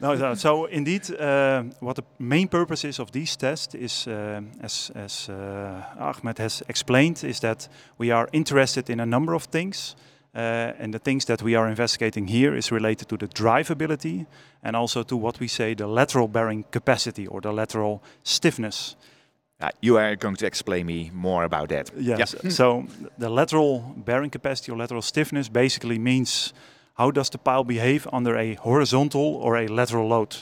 No, 0.00 0.16
so, 0.16 0.34
so 0.34 0.64
indeed, 0.66 1.10
uh, 1.18 1.62
what 1.80 1.96
the 1.96 2.02
main 2.18 2.48
purpose 2.48 2.84
is 2.88 2.98
of 2.98 3.10
these 3.12 3.36
tests 3.36 3.74
is, 3.74 4.06
uh, 4.06 4.40
as, 4.60 4.90
as 4.94 5.28
uh, 5.28 5.82
Ahmed 5.98 6.38
has 6.38 6.62
explained, 6.68 7.22
is 7.24 7.40
that 7.40 7.68
we 7.98 8.10
are 8.10 8.28
interested 8.32 8.90
in 8.90 9.00
a 9.00 9.06
number 9.06 9.34
of 9.34 9.44
things. 9.44 9.96
Uh, 10.34 10.72
and 10.78 10.92
the 10.94 10.98
things 10.98 11.24
that 11.26 11.42
we 11.42 11.54
are 11.54 11.68
investigating 11.68 12.26
here 12.28 12.56
is 12.56 12.72
related 12.72 13.06
to 13.08 13.16
the 13.18 13.28
drivability 13.28 14.26
and 14.62 14.74
also 14.74 15.02
to 15.02 15.16
what 15.16 15.38
we 15.40 15.46
say 15.48 15.74
the 15.74 15.86
lateral 15.86 16.26
bearing 16.28 16.64
capacity 16.70 17.26
or 17.26 17.40
the 17.42 17.52
lateral 17.52 18.02
stiffness. 18.22 18.96
Uh, 19.62 19.70
you 19.80 19.96
are 19.96 20.16
going 20.16 20.36
to 20.36 20.46
explain 20.46 20.86
me 20.86 21.10
more 21.14 21.44
about 21.44 21.68
that. 21.68 21.90
Yes. 21.96 22.34
so 22.48 22.84
the 23.16 23.28
lateral 23.28 23.94
bearing 23.96 24.30
capacity 24.30 24.72
or 24.72 24.76
lateral 24.76 25.02
stiffness 25.02 25.48
basically 25.48 25.98
means 25.98 26.52
how 26.94 27.10
does 27.10 27.30
the 27.30 27.38
pile 27.38 27.64
behave 27.64 28.06
under 28.12 28.36
a 28.36 28.54
horizontal 28.54 29.36
or 29.36 29.56
a 29.56 29.68
lateral 29.68 30.08
load. 30.08 30.36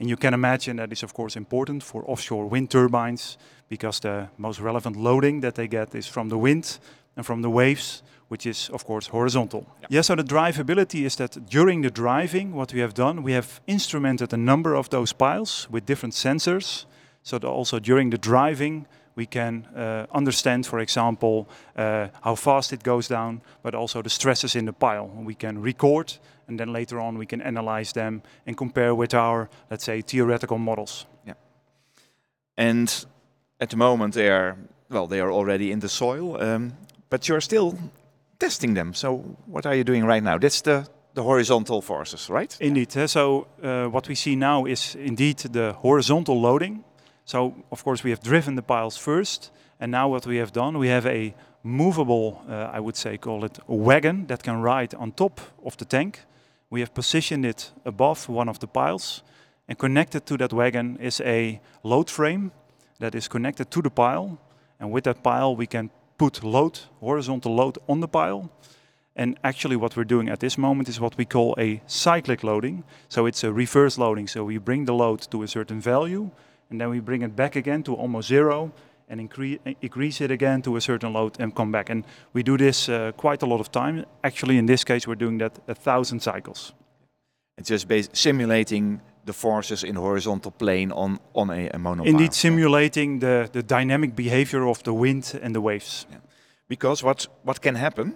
And 0.00 0.08
you 0.08 0.16
can 0.16 0.34
imagine 0.34 0.76
that 0.76 0.90
is 0.90 1.02
of 1.02 1.12
course 1.12 1.36
important 1.36 1.82
for 1.82 2.02
offshore 2.06 2.46
wind 2.46 2.70
turbines 2.70 3.38
because 3.68 4.00
the 4.00 4.28
most 4.36 4.58
relevant 4.60 4.96
loading 4.96 5.42
that 5.42 5.54
they 5.54 5.68
get 5.68 5.94
is 5.94 6.06
from 6.06 6.28
the 6.28 6.38
wind 6.38 6.78
and 7.16 7.26
from 7.26 7.42
the 7.42 7.50
waves, 7.50 8.02
which 8.28 8.46
is 8.46 8.70
of 8.70 8.84
course 8.84 9.08
horizontal. 9.08 9.66
Yes, 9.90 10.06
so 10.06 10.14
the 10.14 10.24
drivability 10.24 11.04
is 11.04 11.16
that 11.16 11.46
during 11.46 11.82
the 11.82 11.90
driving, 11.90 12.54
what 12.54 12.72
we 12.72 12.80
have 12.80 12.94
done, 12.94 13.22
we 13.22 13.32
have 13.32 13.60
instrumented 13.66 14.32
a 14.32 14.36
number 14.36 14.74
of 14.74 14.88
those 14.88 15.12
piles 15.12 15.68
with 15.70 15.84
different 15.86 16.14
sensors. 16.14 16.86
So 17.22 17.38
that 17.38 17.48
also 17.48 17.78
during 17.78 18.10
the 18.10 18.18
driving, 18.18 18.86
we 19.14 19.26
can 19.26 19.66
uh, 19.76 20.06
understand, 20.10 20.66
for 20.66 20.78
example, 20.80 21.46
uh, 21.76 22.08
how 22.22 22.34
fast 22.34 22.72
it 22.72 22.82
goes 22.82 23.08
down, 23.08 23.42
but 23.62 23.74
also 23.74 24.02
the 24.02 24.10
stresses 24.10 24.54
in 24.54 24.64
the 24.64 24.72
pile. 24.72 25.10
We 25.26 25.34
can 25.34 25.62
record, 25.62 26.18
and 26.48 26.58
then 26.58 26.72
later 26.72 26.98
on 26.98 27.18
we 27.18 27.26
can 27.26 27.42
analyze 27.42 27.92
them 27.92 28.22
and 28.46 28.56
compare 28.56 28.94
with 28.94 29.14
our, 29.14 29.48
let's 29.70 29.84
say, 29.84 30.02
theoretical 30.02 30.58
models. 30.58 31.06
Yeah. 31.26 31.34
And 32.56 33.06
at 33.58 33.68
the 33.70 33.76
moment 33.76 34.14
they 34.14 34.28
are 34.30 34.56
well, 34.90 35.06
they 35.06 35.20
are 35.20 35.32
already 35.32 35.70
in 35.70 35.80
the 35.80 35.88
soil, 35.88 36.36
um, 36.42 36.72
but 37.08 37.26
you're 37.28 37.40
still 37.40 37.78
testing 38.38 38.74
them. 38.74 38.94
So 38.94 39.36
what 39.46 39.64
are 39.66 39.74
you 39.74 39.84
doing 39.84 40.04
right 40.08 40.22
now? 40.22 40.38
That's 40.38 40.60
the 40.62 40.86
the 41.14 41.22
horizontal 41.22 41.82
forces, 41.82 42.30
right? 42.30 42.56
Indeed. 42.60 42.96
eh, 42.96 43.06
So 43.06 43.46
uh, 43.62 43.86
what 43.90 44.08
we 44.08 44.14
see 44.14 44.34
now 44.36 44.64
is 44.66 44.94
indeed 44.94 45.36
the 45.52 45.72
horizontal 45.82 46.40
loading. 46.40 46.84
So 47.32 47.54
of 47.70 47.82
course 47.82 48.04
we 48.04 48.10
have 48.10 48.22
driven 48.22 48.56
the 48.56 48.62
piles 48.62 48.98
first, 48.98 49.50
and 49.80 49.90
now 49.90 50.06
what 50.06 50.26
we 50.26 50.36
have 50.36 50.52
done, 50.52 50.76
we 50.76 50.88
have 50.88 51.06
a 51.06 51.34
movable, 51.62 52.42
uh, 52.46 52.76
I 52.76 52.78
would 52.78 52.94
say, 52.94 53.16
call 53.16 53.44
it 53.46 53.58
a 53.66 53.74
wagon 53.74 54.26
that 54.26 54.42
can 54.42 54.60
ride 54.60 54.94
on 54.94 55.12
top 55.12 55.40
of 55.64 55.74
the 55.78 55.86
tank. 55.86 56.26
We 56.68 56.80
have 56.80 56.92
positioned 56.92 57.46
it 57.46 57.72
above 57.86 58.28
one 58.28 58.50
of 58.50 58.58
the 58.58 58.66
piles, 58.66 59.22
and 59.66 59.78
connected 59.78 60.26
to 60.26 60.36
that 60.36 60.52
wagon 60.52 60.98
is 61.00 61.22
a 61.22 61.58
load 61.82 62.10
frame 62.10 62.50
that 62.98 63.14
is 63.14 63.28
connected 63.28 63.70
to 63.70 63.80
the 63.80 63.90
pile. 63.90 64.38
And 64.78 64.92
with 64.92 65.04
that 65.04 65.22
pile, 65.22 65.56
we 65.56 65.66
can 65.66 65.88
put 66.18 66.44
load, 66.44 66.80
horizontal 67.00 67.54
load 67.54 67.78
on 67.88 68.00
the 68.00 68.08
pile. 68.08 68.50
And 69.16 69.38
actually, 69.42 69.76
what 69.76 69.96
we're 69.96 70.04
doing 70.04 70.28
at 70.28 70.40
this 70.40 70.58
moment 70.58 70.88
is 70.90 71.00
what 71.00 71.16
we 71.16 71.24
call 71.24 71.54
a 71.58 71.80
cyclic 71.86 72.42
loading. 72.42 72.84
So 73.08 73.24
it's 73.24 73.42
a 73.42 73.50
reverse 73.50 73.96
loading. 73.96 74.28
So 74.28 74.44
we 74.44 74.58
bring 74.58 74.84
the 74.84 74.94
load 74.94 75.30
to 75.30 75.42
a 75.42 75.48
certain 75.48 75.80
value, 75.80 76.30
and 76.72 76.80
then 76.80 76.90
we 76.90 77.00
bring 77.00 77.22
it 77.22 77.36
back 77.36 77.56
again 77.56 77.82
to 77.82 77.94
almost 77.94 78.28
zero, 78.28 78.72
and 79.08 79.20
increase, 79.20 79.58
increase 79.80 80.24
it 80.24 80.30
again 80.30 80.62
to 80.62 80.76
a 80.76 80.80
certain 80.80 81.12
load 81.12 81.38
and 81.38 81.54
come 81.54 81.70
back. 81.70 81.90
And 81.90 82.04
we 82.32 82.42
do 82.42 82.56
this 82.56 82.88
uh, 82.88 83.12
quite 83.16 83.42
a 83.42 83.46
lot 83.46 83.60
of 83.60 83.70
time. 83.70 84.04
Actually, 84.24 84.56
in 84.56 84.66
this 84.66 84.84
case, 84.84 85.06
we're 85.06 85.18
doing 85.18 85.38
that 85.38 85.58
a 85.68 85.74
thousand 85.74 86.20
cycles. 86.20 86.72
It's 87.58 87.68
just 87.68 88.16
simulating 88.16 89.00
the 89.24 89.32
forces 89.32 89.84
in 89.84 89.96
horizontal 89.96 90.50
plane 90.50 90.90
on 90.92 91.18
on 91.32 91.50
a, 91.50 91.68
a 91.68 91.78
monopile. 91.78 92.06
Indeed, 92.06 92.32
simulating 92.32 93.20
the, 93.20 93.48
the 93.52 93.62
dynamic 93.62 94.16
behavior 94.16 94.66
of 94.66 94.82
the 94.82 94.92
wind 94.92 95.38
and 95.42 95.54
the 95.54 95.60
waves. 95.60 96.06
Because 96.68 97.04
what 97.04 97.28
what 97.44 97.60
can 97.60 97.74
happen? 97.74 98.14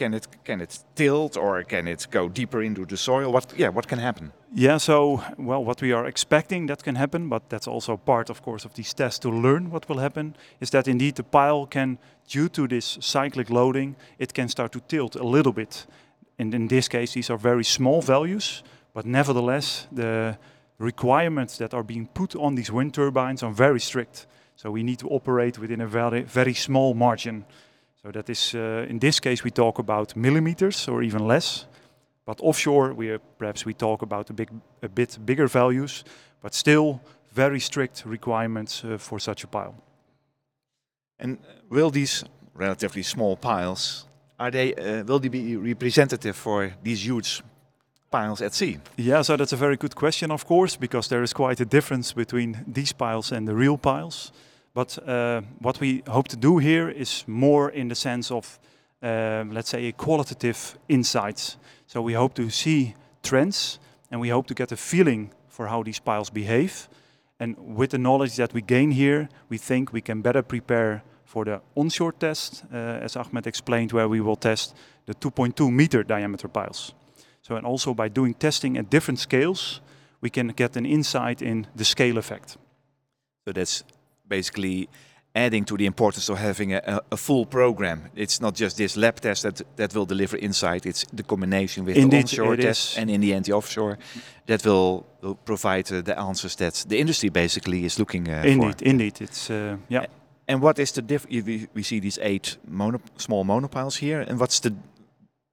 Can 0.00 0.14
it 0.14 0.28
can 0.44 0.60
it 0.60 0.84
tilt 0.94 1.36
or 1.36 1.62
can 1.64 1.86
it 1.86 2.06
go 2.10 2.28
deeper 2.28 2.62
into 2.62 2.86
the 2.86 2.96
soil? 2.96 3.32
What 3.32 3.52
yeah, 3.58 3.74
what 3.74 3.86
can 3.86 3.98
happen? 3.98 4.32
Yeah, 4.54 4.78
so, 4.78 5.22
well, 5.36 5.62
what 5.62 5.82
we 5.82 5.92
are 5.92 6.06
expecting 6.06 6.68
that 6.68 6.82
can 6.82 6.96
happen, 6.96 7.28
but 7.28 7.50
that's 7.50 7.68
also 7.68 7.96
part, 7.96 8.30
of 8.30 8.40
course, 8.42 8.64
of 8.64 8.72
these 8.72 8.94
tests 8.94 9.18
to 9.20 9.30
learn 9.30 9.70
what 9.70 9.88
will 9.88 9.98
happen, 9.98 10.34
is 10.58 10.70
that 10.70 10.88
indeed 10.88 11.14
the 11.16 11.22
pile 11.22 11.66
can, 11.66 11.98
due 12.26 12.48
to 12.48 12.66
this 12.66 12.98
cyclic 13.00 13.50
loading, 13.50 13.94
it 14.18 14.32
can 14.32 14.48
start 14.48 14.72
to 14.72 14.80
tilt 14.80 15.16
a 15.16 15.22
little 15.22 15.52
bit. 15.52 15.86
And 16.38 16.54
in 16.54 16.68
this 16.68 16.88
case, 16.88 17.12
these 17.12 17.30
are 17.30 17.38
very 17.38 17.64
small 17.64 18.02
values, 18.02 18.64
but 18.94 19.04
nevertheless, 19.04 19.86
the 19.92 20.38
requirements 20.78 21.58
that 21.58 21.74
are 21.74 21.84
being 21.84 22.08
put 22.08 22.34
on 22.34 22.54
these 22.54 22.72
wind 22.72 22.94
turbines 22.94 23.42
are 23.42 23.52
very 23.52 23.80
strict. 23.80 24.26
So 24.56 24.70
we 24.70 24.82
need 24.82 24.98
to 24.98 25.08
operate 25.08 25.58
within 25.58 25.80
a 25.80 25.86
very, 25.86 26.22
very 26.22 26.54
small 26.54 26.94
margin. 26.94 27.44
So 28.02 28.10
that 28.10 28.28
is, 28.28 28.54
uh, 28.54 28.86
in 28.88 28.98
this 28.98 29.20
case, 29.20 29.44
we 29.44 29.50
talk 29.50 29.78
about 29.78 30.16
millimeters 30.16 30.88
or 30.88 31.02
even 31.02 31.26
less. 31.26 31.66
But 32.24 32.40
offshore, 32.40 32.94
we 32.94 33.10
are, 33.10 33.18
perhaps 33.38 33.64
we 33.64 33.74
talk 33.74 34.02
about 34.02 34.30
a, 34.30 34.32
big, 34.32 34.50
a 34.82 34.88
bit 34.88 35.18
bigger 35.24 35.48
values, 35.48 36.04
but 36.40 36.54
still 36.54 37.00
very 37.32 37.60
strict 37.60 38.04
requirements 38.06 38.84
uh, 38.84 38.98
for 38.98 39.18
such 39.20 39.44
a 39.44 39.46
pile. 39.46 39.74
And 41.18 41.38
will 41.68 41.90
these 41.90 42.24
relatively 42.54 43.02
small 43.02 43.36
piles 43.36 44.06
are 44.40 44.50
they 44.50 44.74
uh, 44.74 45.04
will 45.04 45.20
they 45.20 45.28
be 45.28 45.56
representative 45.56 46.34
for 46.34 46.72
these 46.82 47.04
huge 47.04 47.42
piles 48.10 48.40
at 48.40 48.54
sea? 48.54 48.78
Yeah, 48.96 49.22
so 49.22 49.36
that's 49.36 49.52
a 49.52 49.56
very 49.56 49.76
good 49.76 49.94
question, 49.94 50.30
of 50.30 50.46
course, 50.46 50.76
because 50.76 51.08
there 51.08 51.22
is 51.22 51.32
quite 51.32 51.60
a 51.60 51.66
difference 51.66 52.14
between 52.14 52.64
these 52.66 52.92
piles 52.94 53.32
and 53.32 53.46
the 53.46 53.54
real 53.54 53.76
piles. 53.76 54.32
But 54.72 54.98
uh, 55.06 55.42
what 55.58 55.80
we 55.80 56.02
hope 56.06 56.28
to 56.28 56.36
do 56.36 56.58
here 56.58 56.88
is 56.88 57.24
more 57.26 57.70
in 57.70 57.88
the 57.88 57.94
sense 57.94 58.30
of, 58.30 58.58
um, 59.02 59.52
let's 59.52 59.70
say, 59.70 59.92
qualitative 59.92 60.78
insights. 60.88 61.56
So 61.86 62.02
we 62.02 62.12
hope 62.12 62.34
to 62.34 62.50
see 62.50 62.94
trends 63.22 63.80
and 64.10 64.20
we 64.20 64.28
hope 64.28 64.46
to 64.46 64.54
get 64.54 64.72
a 64.72 64.76
feeling 64.76 65.32
for 65.48 65.66
how 65.66 65.82
these 65.82 66.00
piles 66.00 66.30
behave. 66.30 66.88
And 67.38 67.56
with 67.76 67.90
the 67.90 67.98
knowledge 67.98 68.36
that 68.36 68.52
we 68.52 68.62
gain 68.62 68.90
here, 68.92 69.28
we 69.48 69.58
think 69.58 69.92
we 69.92 70.00
can 70.00 70.22
better 70.22 70.42
prepare 70.42 71.02
for 71.24 71.44
the 71.44 71.60
onshore 71.74 72.12
test, 72.12 72.64
uh, 72.72 72.76
as 73.04 73.16
Ahmed 73.16 73.46
explained, 73.46 73.92
where 73.92 74.08
we 74.08 74.20
will 74.20 74.36
test 74.36 74.74
the 75.06 75.14
2.2 75.14 75.70
meter 75.72 76.02
diameter 76.02 76.48
piles. 76.48 76.92
So, 77.42 77.56
and 77.56 77.66
also 77.66 77.94
by 77.94 78.08
doing 78.08 78.34
testing 78.34 78.76
at 78.76 78.90
different 78.90 79.18
scales, 79.18 79.80
we 80.20 80.30
can 80.30 80.48
get 80.48 80.76
an 80.76 80.84
insight 80.84 81.40
in 81.40 81.66
the 81.74 81.84
scale 81.84 82.18
effect. 82.18 82.58
So 83.44 83.52
that's 83.52 83.84
basically 84.30 84.88
adding 85.34 85.64
to 85.64 85.76
the 85.76 85.86
importance 85.86 86.32
of 86.32 86.38
having 86.38 86.74
a, 86.74 87.00
a, 87.12 87.16
full 87.16 87.46
program. 87.46 88.10
It's 88.16 88.40
not 88.40 88.54
just 88.60 88.76
this 88.76 88.96
lab 88.96 89.20
test 89.20 89.42
that, 89.42 89.62
that 89.76 89.94
will 89.94 90.06
deliver 90.06 90.36
insight, 90.36 90.86
it's 90.86 91.04
the 91.12 91.22
combination 91.22 91.84
with 91.84 91.96
Indeed, 91.96 92.10
the 92.10 92.42
onshore 92.42 92.54
it 92.54 92.60
test 92.62 92.92
is. 92.92 92.98
and 92.98 93.10
in 93.10 93.20
the 93.20 93.34
end 93.34 93.44
the 93.44 93.52
offshore 93.52 93.98
that 94.46 94.64
will, 94.64 95.06
will 95.20 95.36
provide 95.44 95.92
uh, 95.92 96.02
the 96.02 96.18
answers 96.18 96.56
that 96.56 96.84
the 96.88 96.98
industry 96.98 97.28
basically 97.30 97.84
is 97.84 97.98
looking 97.98 98.28
uh, 98.28 98.42
indeed, 98.44 98.78
for. 98.78 98.84
indeed, 98.84 99.20
it's 99.20 99.50
uh, 99.50 99.76
yeah. 99.88 100.06
And 100.48 100.60
what 100.62 100.78
is 100.78 100.92
the 100.92 101.02
diff? 101.02 101.26
We, 101.28 101.68
we 101.74 101.82
see 101.82 102.00
these 102.00 102.18
eight 102.22 102.58
mono, 102.66 103.00
small 103.16 103.44
monopiles 103.44 103.98
here, 103.98 104.20
and 104.28 104.40
what's 104.40 104.60
the 104.60 104.74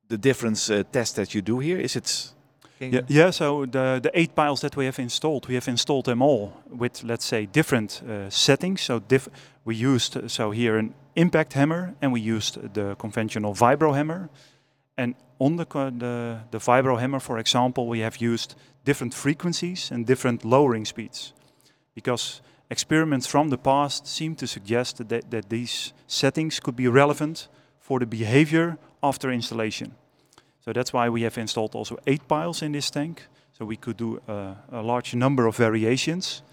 the 0.07 0.17
difference 0.17 0.73
uh, 0.73 0.83
test 0.91 1.15
that 1.15 1.33
you 1.35 1.43
do 1.43 1.59
here? 1.59 1.79
Is 1.79 1.95
it? 1.95 2.33
Yeah, 2.79 3.01
yeah, 3.07 3.31
so 3.31 3.65
the, 3.65 3.99
the 4.01 4.11
eight 4.13 4.35
piles 4.35 4.61
that 4.61 4.75
we 4.75 4.85
have 4.85 4.99
installed, 4.99 5.47
we 5.47 5.55
have 5.55 5.67
installed 5.67 6.05
them 6.05 6.21
all 6.21 6.53
with, 6.69 7.03
let's 7.03 7.25
say, 7.25 7.45
different 7.45 8.01
uh, 8.03 8.29
settings. 8.29 8.81
So 8.81 8.99
diff- 8.99 9.29
we 9.65 9.75
used, 9.75 10.29
so 10.29 10.51
here 10.51 10.77
an 10.77 10.93
impact 11.15 11.53
hammer, 11.53 11.95
and 12.01 12.13
we 12.13 12.21
used 12.21 12.73
the 12.73 12.95
conventional 12.95 13.53
vibro 13.53 13.95
hammer. 13.95 14.29
And 14.97 15.15
on 15.39 15.55
the, 15.55 15.65
the, 15.65 16.39
the 16.51 16.59
vibro 16.59 16.99
hammer, 16.99 17.19
for 17.19 17.39
example, 17.39 17.87
we 17.87 17.99
have 17.99 18.17
used 18.17 18.55
different 18.85 19.13
frequencies 19.13 19.91
and 19.91 20.05
different 20.05 20.45
lowering 20.45 20.85
speeds. 20.85 21.33
Because 21.95 22.41
experiments 22.69 23.27
from 23.27 23.49
the 23.49 23.57
past 23.57 24.07
seem 24.07 24.35
to 24.35 24.45
suggest 24.45 25.07
that, 25.09 25.31
that 25.31 25.49
these 25.49 25.93
settings 26.05 26.59
could 26.59 26.75
be 26.75 26.87
relevant 26.87 27.47
for 27.79 27.99
the 27.99 28.05
behavior 28.05 28.77
after 29.01 29.31
installation. 29.31 29.95
So 30.67 30.73
that's 30.73 30.91
why 30.91 31.07
we 31.07 31.21
have 31.21 31.37
installed 31.37 31.75
also 31.75 31.97
eight 32.07 32.27
piles 32.27 32.61
in 32.61 32.73
this 32.73 32.91
tank. 32.91 33.21
So 33.53 33.63
we 33.63 33.77
could 33.77 33.95
do 33.95 34.19
uh, 34.27 34.55
a 34.69 34.81
large 34.81 35.15
number 35.15 35.47
of 35.47 35.55
variations, 35.55 36.43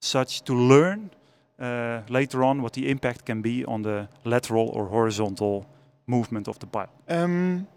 such 0.00 0.42
to 0.42 0.54
learn 0.54 1.10
uh, 1.60 2.00
later 2.08 2.42
on 2.42 2.62
what 2.62 2.72
the 2.72 2.90
impact 2.90 3.24
can 3.26 3.40
be 3.40 3.64
on 3.64 3.82
the 3.82 4.08
lateral 4.24 4.68
or 4.70 4.86
horizontal 4.86 5.66
movement 6.06 6.48
of 6.48 6.58
the 6.58 6.66
pile. 6.66 6.90
Um, 7.08 7.68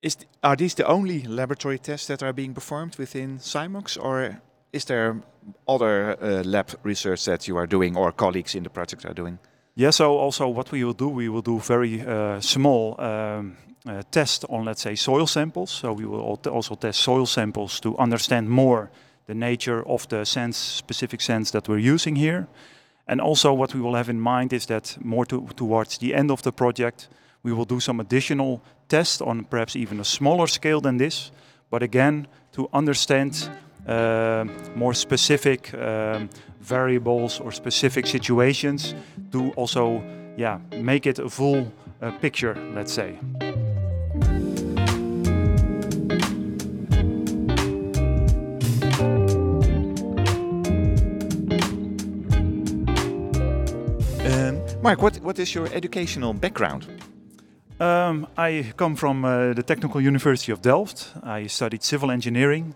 th- 0.00 0.16
are 0.42 0.56
these 0.56 0.74
the 0.74 0.86
only 0.86 1.22
laboratory 1.24 1.78
tests 1.78 2.06
that 2.06 2.22
are 2.22 2.32
being 2.32 2.54
performed 2.54 2.96
within 2.96 3.38
SIMOX, 3.38 3.98
or 4.02 4.40
is 4.72 4.86
there 4.86 5.20
other 5.68 6.16
uh, 6.22 6.42
lab 6.42 6.70
research 6.84 7.26
that 7.26 7.46
you 7.46 7.58
are 7.58 7.66
doing 7.66 7.98
or 7.98 8.12
colleagues 8.12 8.54
in 8.54 8.62
the 8.62 8.70
project 8.70 9.04
are 9.04 9.14
doing? 9.14 9.38
Yeah, 9.76 9.90
so 9.90 10.16
also 10.16 10.48
what 10.48 10.70
we 10.70 10.84
will 10.84 10.94
do, 10.94 11.08
we 11.08 11.28
will 11.28 11.42
do 11.42 11.58
very 11.58 12.00
uh, 12.00 12.40
small 12.40 12.94
um, 13.00 13.56
uh, 13.84 14.02
tests 14.10 14.44
on, 14.48 14.64
let's 14.64 14.82
say, 14.82 14.94
soil 14.94 15.26
samples. 15.26 15.70
So 15.70 15.92
we 15.92 16.06
will 16.06 16.20
also 16.48 16.76
test 16.76 17.00
soil 17.00 17.26
samples 17.26 17.80
to 17.80 17.98
understand 17.98 18.48
more 18.48 18.90
the 19.26 19.34
nature 19.34 19.82
of 19.88 20.06
the 20.08 20.24
sense, 20.24 20.56
specific 20.56 21.20
sense 21.20 21.50
that 21.50 21.68
we're 21.68 21.92
using 21.94 22.14
here. 22.14 22.46
And 23.08 23.20
also 23.20 23.52
what 23.52 23.74
we 23.74 23.80
will 23.80 23.96
have 23.96 24.08
in 24.08 24.20
mind 24.20 24.52
is 24.52 24.66
that 24.66 24.96
more 25.00 25.26
to, 25.26 25.48
towards 25.56 25.98
the 25.98 26.14
end 26.14 26.30
of 26.30 26.42
the 26.42 26.52
project, 26.52 27.08
we 27.42 27.52
will 27.52 27.66
do 27.66 27.80
some 27.80 27.98
additional 27.98 28.62
tests 28.88 29.20
on 29.20 29.44
perhaps 29.44 29.74
even 29.74 29.98
a 29.98 30.04
smaller 30.04 30.46
scale 30.46 30.80
than 30.80 30.98
this. 30.98 31.32
But 31.68 31.82
again, 31.82 32.28
to 32.52 32.68
understand 32.72 33.50
uh, 33.86 34.44
more 34.74 34.94
specific 34.94 35.72
um, 35.74 36.28
variables 36.60 37.40
or 37.40 37.52
specific 37.52 38.06
situations 38.06 38.94
to 39.30 39.50
also 39.52 40.02
yeah, 40.36 40.58
make 40.80 41.06
it 41.06 41.18
a 41.18 41.28
full 41.28 41.70
uh, 42.00 42.10
picture, 42.12 42.54
let's 42.74 42.92
say. 42.92 43.18
Um, 54.24 54.60
Mark, 54.82 55.02
what, 55.02 55.16
what 55.18 55.38
is 55.38 55.54
your 55.54 55.68
educational 55.72 56.32
background? 56.32 56.86
Um, 57.80 58.26
I 58.36 58.72
come 58.76 58.96
from 58.96 59.24
uh, 59.24 59.52
the 59.52 59.62
Technical 59.62 60.00
University 60.00 60.52
of 60.52 60.62
Delft. 60.62 61.12
I 61.22 61.48
studied 61.48 61.82
civil 61.82 62.10
engineering 62.10 62.74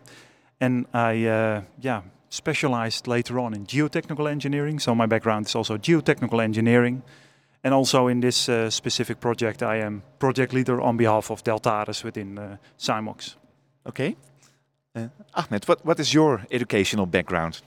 and 0.60 0.86
I 0.92 1.26
uh, 1.26 1.62
yeah, 1.80 2.02
specialized 2.28 3.06
later 3.06 3.38
on 3.38 3.54
in 3.54 3.66
geotechnical 3.66 4.28
engineering. 4.28 4.80
So 4.80 4.94
my 4.94 5.06
background 5.06 5.46
is 5.46 5.54
also 5.54 5.76
geotechnical 5.76 6.40
engineering. 6.42 7.02
And 7.64 7.74
also 7.74 8.08
in 8.08 8.20
this 8.20 8.48
uh, 8.48 8.70
specific 8.70 9.18
project, 9.20 9.62
I 9.62 9.76
am 9.76 10.02
project 10.18 10.52
leader 10.52 10.80
on 10.80 10.96
behalf 10.96 11.30
of 11.30 11.42
Deltares 11.42 12.04
within 12.04 12.38
uh, 12.38 12.56
SIMOX. 12.78 13.36
Okay. 13.84 14.16
Uh, 14.94 15.08
Ahmed, 15.34 15.66
what, 15.66 15.84
what 15.84 15.98
is 15.98 16.14
your 16.14 16.46
educational 16.50 17.06
background? 17.06 17.60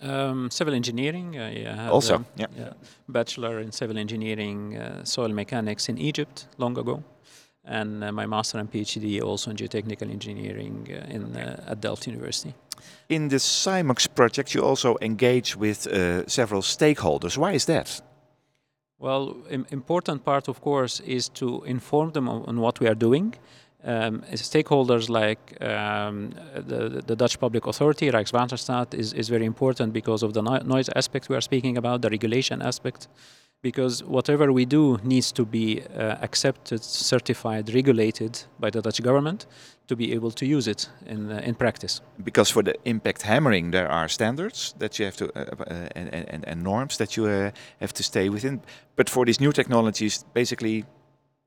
Um, 0.00 0.50
civil 0.50 0.74
engineering. 0.74 1.38
I 1.38 1.64
uh, 1.64 1.76
had 1.76 1.90
Also, 1.90 2.14
um, 2.14 2.26
yeah. 2.36 2.72
bachelor 3.06 3.60
in 3.60 3.72
civil 3.72 3.98
engineering, 3.98 4.76
uh, 4.76 5.04
soil 5.04 5.28
mechanics 5.28 5.88
in 5.88 5.98
Egypt 5.98 6.48
long 6.58 6.78
ago, 6.78 7.02
and 7.64 8.02
uh, 8.02 8.12
my 8.12 8.26
master 8.26 8.58
and 8.58 8.70
PhD 8.70 9.22
also 9.22 9.50
in 9.50 9.56
geotechnical 9.56 10.10
engineering 10.10 10.88
uh, 10.90 11.14
in 11.14 11.36
uh, 11.36 11.70
at 11.70 11.80
Delft 11.80 12.06
University. 12.06 12.54
In 13.08 13.28
the 13.28 13.38
SIMOX 13.38 14.08
project, 14.14 14.54
you 14.54 14.64
also 14.64 14.96
engage 15.00 15.56
with 15.56 15.86
uh, 15.86 16.26
several 16.26 16.62
stakeholders. 16.62 17.36
Why 17.36 17.52
is 17.52 17.64
that? 17.66 18.02
Well, 18.98 19.36
im- 19.50 19.66
important 19.70 20.24
part, 20.24 20.48
of 20.48 20.60
course, 20.60 21.00
is 21.00 21.28
to 21.30 21.62
inform 21.64 22.12
them 22.12 22.28
on, 22.28 22.44
on 22.46 22.60
what 22.60 22.80
we 22.80 22.86
are 22.86 22.94
doing. 22.94 23.34
Um, 23.84 24.22
stakeholders 24.34 25.08
like 25.08 25.60
um, 25.60 26.30
the, 26.54 27.02
the 27.04 27.16
Dutch 27.16 27.40
Public 27.40 27.66
Authority, 27.66 28.10
Rijkswaterstaat, 28.12 28.94
is, 28.94 29.12
is 29.12 29.28
very 29.28 29.44
important 29.44 29.92
because 29.92 30.22
of 30.22 30.34
the 30.34 30.42
no- 30.42 30.62
noise 30.64 30.88
aspect 30.94 31.28
we 31.28 31.34
are 31.34 31.40
speaking 31.40 31.76
about, 31.76 32.02
the 32.02 32.10
regulation 32.10 32.62
aspect. 32.62 33.08
Because 33.62 34.02
whatever 34.02 34.52
we 34.52 34.64
do 34.64 34.98
needs 35.04 35.30
to 35.32 35.44
be 35.44 35.82
uh, 35.96 36.16
accepted, 36.20 36.82
certified, 36.82 37.72
regulated 37.72 38.42
by 38.58 38.70
the 38.70 38.82
Dutch 38.82 39.00
government 39.00 39.46
to 39.86 39.94
be 39.94 40.12
able 40.12 40.32
to 40.32 40.44
use 40.46 40.66
it 40.66 40.90
in, 41.06 41.30
uh, 41.30 41.40
in 41.44 41.54
practice. 41.54 42.00
Because 42.24 42.50
for 42.50 42.64
the 42.64 42.74
impact 42.84 43.22
hammering, 43.22 43.70
there 43.70 43.88
are 43.88 44.08
standards 44.08 44.74
that 44.78 44.98
you 44.98 45.04
have 45.04 45.16
to 45.16 45.26
uh, 45.36 45.44
uh, 45.60 45.88
and, 45.94 46.12
and, 46.12 46.44
and 46.48 46.62
norms 46.62 46.96
that 46.96 47.16
you 47.16 47.26
uh, 47.26 47.50
have 47.80 47.92
to 47.92 48.02
stay 48.02 48.28
within. 48.28 48.60
But 48.96 49.08
for 49.08 49.24
these 49.24 49.40
new 49.40 49.52
technologies, 49.52 50.24
basically, 50.34 50.84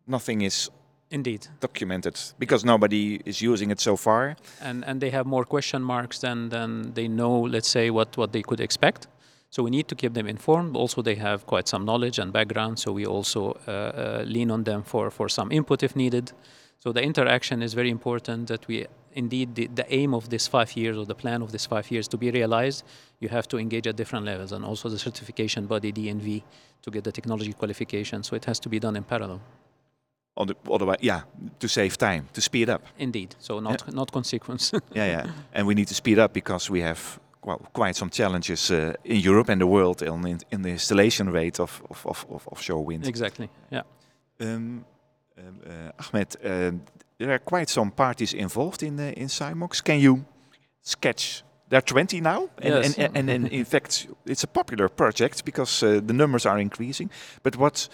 nothing 0.08 0.42
is 0.42 0.72
Indeed. 1.12 1.48
documented 1.60 2.18
because 2.40 2.66
nobody 2.66 3.22
is 3.26 3.42
using 3.42 3.72
it 3.72 3.80
so 3.80 3.96
far. 3.96 4.36
and 4.62 4.84
and 4.86 5.00
they 5.00 5.12
have 5.12 5.26
more 5.26 5.46
question 5.46 5.82
marks 5.84 6.20
than 6.20 6.50
than 6.50 6.94
they 6.94 7.08
know 7.08 7.48
let's 7.48 7.70
say 7.70 7.90
what 7.92 8.18
what 8.18 8.32
they 8.32 8.42
could 8.42 8.60
expect 8.60 9.08
so 9.56 9.64
we 9.64 9.70
need 9.70 9.88
to 9.88 9.96
keep 9.96 10.14
them 10.14 10.28
informed. 10.28 10.76
Also 10.76 11.02
they 11.02 11.16
have 11.16 11.46
quite 11.46 11.70
some 11.70 11.86
knowledge 11.86 12.20
and 12.20 12.34
background 12.34 12.78
so 12.78 12.92
we 12.92 13.06
also 13.06 13.42
uh, 13.68 13.72
uh, 13.72 14.24
lean 14.28 14.52
on 14.52 14.64
them 14.66 14.84
for 14.84 15.10
for 15.10 15.30
some 15.30 15.50
input 15.50 15.82
if 15.82 15.96
needed. 15.96 16.34
So 16.84 16.92
the 16.92 17.02
interaction 17.02 17.64
is 17.64 17.74
very 17.74 17.90
important 17.90 18.48
that 18.48 18.68
we 18.68 18.86
indeed 19.14 19.56
the, 19.56 19.68
the 19.68 19.86
aim 20.00 20.14
of 20.14 20.24
this 20.30 20.46
five 20.48 20.76
years 20.76 20.98
or 20.98 21.06
the 21.06 21.16
plan 21.16 21.42
of 21.42 21.50
this 21.52 21.66
five 21.66 21.90
years 21.90 22.08
to 22.08 22.18
be 22.18 22.32
realized 22.32 22.84
you 23.22 23.30
have 23.30 23.48
to 23.48 23.58
engage 23.58 23.88
at 23.88 23.96
different 23.96 24.26
levels 24.26 24.52
and 24.52 24.66
also 24.66 24.90
the 24.90 25.00
certification 25.00 25.68
body 25.68 25.92
dnv 25.94 26.44
to 26.82 26.92
get 26.92 27.04
the 27.04 27.12
technology 27.12 27.54
qualification. 27.54 28.24
So 28.24 28.36
it 28.36 28.46
has 28.46 28.60
to 28.60 28.70
be 28.70 28.80
done 28.80 28.98
in 28.98 29.04
parallel. 29.04 29.40
On 30.38 30.48
the, 30.48 30.56
otherwise, 30.70 30.98
yeah, 31.02 31.22
to 31.60 31.68
save 31.68 31.98
time, 31.98 32.28
to 32.34 32.42
speed 32.42 32.70
up. 32.70 32.82
indeed. 32.98 33.36
So 33.40 33.62
not 33.62 33.94
not 33.94 34.12
consequence. 34.12 34.66
Yeah, 34.96 35.08
yeah. 35.14 35.32
and 35.54 35.68
we 35.68 35.74
need 35.74 35.88
to 35.88 35.94
speed 35.94 36.20
up 36.20 36.34
because 36.34 36.74
we 36.74 36.82
have 36.82 37.00
well, 37.46 37.60
quite 37.74 37.96
some 37.96 38.10
challenges 38.10 38.72
uh, 38.72 38.94
in 39.04 39.20
Europe 39.22 39.52
and 39.52 39.62
the 39.62 39.68
world 39.68 40.02
in, 40.02 40.28
in, 40.28 40.40
in 40.52 40.62
the 40.62 40.70
installation 40.70 41.30
rate 41.32 41.60
of, 41.62 41.82
of, 41.90 42.06
of, 42.06 42.26
of 42.30 42.48
offshore 42.52 42.84
wind. 42.86 43.08
exactly 43.08 43.50
yeah 43.72 43.84
Um, 44.40 44.86
um, 45.38 45.60
uh, 45.66 45.92
Ahmed, 46.00 46.36
uh, 46.44 46.72
there 47.18 47.32
are 47.32 47.40
quite 47.40 47.70
some 47.70 47.92
parties 47.92 48.34
involved 48.34 48.84
in 48.84 49.00
uh, 49.00 49.12
in 49.16 49.28
SIMOX. 49.30 49.82
Can 49.84 50.00
you 50.00 50.26
sketch? 50.82 51.44
There 51.70 51.78
are 51.78 51.82
20 51.82 52.22
now, 52.22 52.50
and, 52.62 52.74
Yes. 52.74 52.98
and, 52.98 53.18
and, 53.18 53.30
and 53.30 53.48
in 53.48 53.66
fact, 53.66 54.08
it's 54.26 54.44
a 54.44 54.48
popular 54.48 54.90
project 54.90 55.44
because 55.46 55.86
uh, 55.86 56.02
the 56.08 56.14
numbers 56.14 56.46
are 56.46 56.62
increasing. 56.62 57.10
But 57.44 57.56
what 57.56 57.90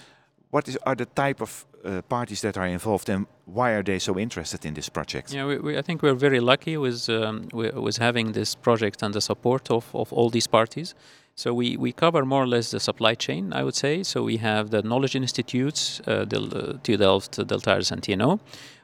what 0.52 0.68
is, 0.68 0.78
are 0.84 0.96
the 0.96 1.06
type 1.06 1.42
of 1.44 1.66
uh, 1.86 2.02
parties 2.04 2.42
that 2.42 2.58
are 2.58 2.68
involved, 2.68 3.10
and 3.10 3.26
why 3.46 3.72
are 3.72 3.84
they 3.84 4.00
so 4.00 4.18
interested 4.18 4.66
in 4.66 4.74
this 4.74 4.90
project? 4.90 5.34
Yeah, 5.34 5.46
we, 5.46 5.58
we, 5.58 5.78
I 5.78 5.82
think 5.82 6.02
we're 6.02 6.20
very 6.20 6.40
lucky 6.40 6.78
with 6.78 7.10
um, 7.10 7.48
with 7.54 7.98
having 7.98 8.34
this 8.34 8.56
project 8.56 9.04
and 9.04 9.14
the 9.14 9.22
support 9.22 9.72
of, 9.72 9.94
of 9.94 10.14
all 10.14 10.30
these 10.30 10.48
parties. 10.48 10.96
So 11.36 11.54
we, 11.54 11.78
we 11.78 11.92
cover 11.92 12.26
more 12.26 12.44
or 12.44 12.48
less 12.48 12.72
the 12.72 12.80
supply 12.80 13.16
chain, 13.16 13.54
I 13.54 13.64
would 13.64 13.76
say. 13.76 14.04
So 14.04 14.24
we 14.24 14.38
have 14.38 14.70
the 14.70 14.82
knowledge 14.82 15.16
institutes, 15.16 16.02
uh, 16.06 16.26
uh, 16.32 16.74
TU 16.84 16.98
Delft, 16.98 17.38
Deltares, 17.38 17.92
and 17.92 18.02
TNO. 18.02 18.40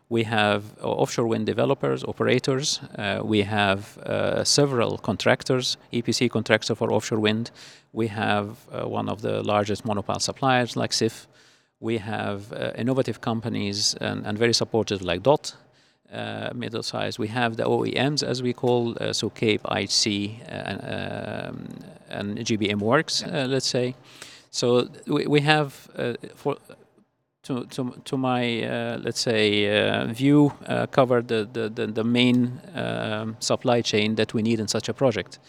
We 0.09 0.23
have 0.23 0.63
uh, 0.81 0.87
offshore 0.87 1.27
wind 1.27 1.45
developers, 1.45 2.03
operators. 2.05 2.79
Uh, 2.97 3.21
we 3.23 3.41
have 3.41 3.97
uh, 3.97 4.43
several 4.45 4.97
contractors, 4.97 5.77
EPC 5.91 6.31
contractor 6.31 6.75
for 6.75 6.93
offshore 6.93 7.19
wind. 7.19 7.51
We 7.91 8.07
have 8.07 8.57
uh, 8.71 8.87
one 8.87 9.09
of 9.09 9.21
the 9.21 9.43
largest 9.43 9.83
monopile 9.83 10.21
suppliers 10.21 10.77
like 10.77 10.93
SIF. 10.93 11.27
We 11.79 11.99
have 11.99 12.51
uh, 12.53 12.71
innovative 12.75 13.21
companies 13.21 13.93
and, 13.95 14.25
and 14.25 14.37
very 14.37 14.53
supportive 14.53 15.01
like 15.01 15.21
DOT, 15.23 15.55
uh, 16.11 16.49
middle 16.55 16.83
size. 16.83 17.19
We 17.19 17.27
have 17.27 17.57
the 17.57 17.63
OEMs, 17.63 18.23
as 18.23 18.41
we 18.41 18.53
call, 18.53 18.95
uh, 18.99 19.13
so 19.13 19.29
Cape, 19.29 19.61
IC, 19.65 20.41
uh, 20.41 20.51
and, 20.51 20.79
um, 21.49 21.67
and 22.09 22.37
GBM 22.39 22.79
Works, 22.79 23.23
uh, 23.23 23.45
let's 23.47 23.67
say. 23.67 23.95
So 24.49 24.89
we, 25.05 25.27
we 25.27 25.41
have, 25.41 25.89
uh, 25.95 26.13
for 26.35 26.57
to, 27.43 27.65
to, 27.65 27.93
to 28.03 28.17
my, 28.17 28.63
uh, 28.63 28.97
let's 29.01 29.21
say, 29.21 29.79
uh, 29.79 30.05
view, 30.07 30.51
uh, 30.65 30.85
covered 30.87 31.27
the, 31.27 31.47
the, 31.51 31.69
the, 31.69 31.87
the 31.87 32.03
main 32.03 32.59
um, 32.75 33.37
supply 33.39 33.81
chain 33.81 34.15
that 34.15 34.33
we 34.33 34.41
need 34.41 34.59
in 34.59 34.67
such 34.67 34.89
a 34.89 34.93
project. 34.93 35.39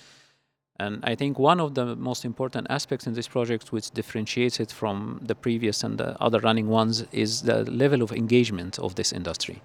And 0.80 1.00
I 1.02 1.16
think 1.16 1.38
one 1.38 1.58
of 1.58 1.74
the 1.74 1.96
most 1.96 2.24
important 2.24 2.68
aspects 2.70 3.06
in 3.06 3.14
this 3.14 3.26
project, 3.26 3.72
which 3.72 3.90
differentiates 3.90 4.60
it 4.60 4.70
from 4.70 5.20
the 5.22 5.34
previous 5.34 5.82
and 5.82 5.98
the 5.98 6.20
other 6.22 6.38
running 6.38 6.68
ones, 6.68 7.04
is 7.10 7.42
the 7.42 7.64
level 7.70 8.02
of 8.02 8.12
engagement 8.12 8.78
of 8.78 8.94
this 8.94 9.12
industry. 9.12 9.60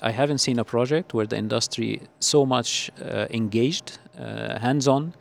I 0.00 0.12
haven't 0.12 0.38
seen 0.38 0.58
a 0.58 0.64
project 0.64 1.12
where 1.14 1.26
the 1.26 1.36
industry 1.36 2.02
so 2.20 2.46
much 2.46 2.90
uh, 3.00 3.26
engaged, 3.30 3.98
uh, 4.16 4.58
hands-on, 4.60 5.14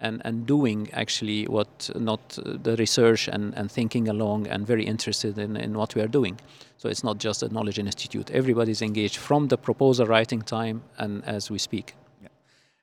and, 0.00 0.22
and 0.24 0.46
doing 0.46 0.88
actually 0.92 1.44
what 1.44 1.90
not 1.94 2.20
the 2.44 2.74
research 2.76 3.28
and, 3.28 3.54
and 3.54 3.70
thinking 3.70 4.08
along 4.08 4.46
and 4.46 4.66
very 4.66 4.84
interested 4.84 5.38
in, 5.38 5.56
in 5.56 5.74
what 5.74 5.94
we 5.94 6.02
are 6.02 6.08
doing. 6.08 6.40
So 6.78 6.88
it's 6.88 7.04
not 7.04 7.18
just 7.18 7.42
a 7.42 7.48
knowledge 7.48 7.78
institute. 7.78 8.30
Everybody's 8.30 8.82
engaged 8.82 9.18
from 9.18 9.48
the 9.48 9.58
proposal 9.58 10.06
writing 10.06 10.42
time 10.42 10.82
and 10.98 11.22
as 11.26 11.50
we 11.50 11.58
speak. 11.58 11.94
Yeah. 12.22 12.28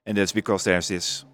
And 0.06 0.18
that's 0.18 0.32
because 0.32 0.64
there's 0.64 0.88
this 0.88 1.26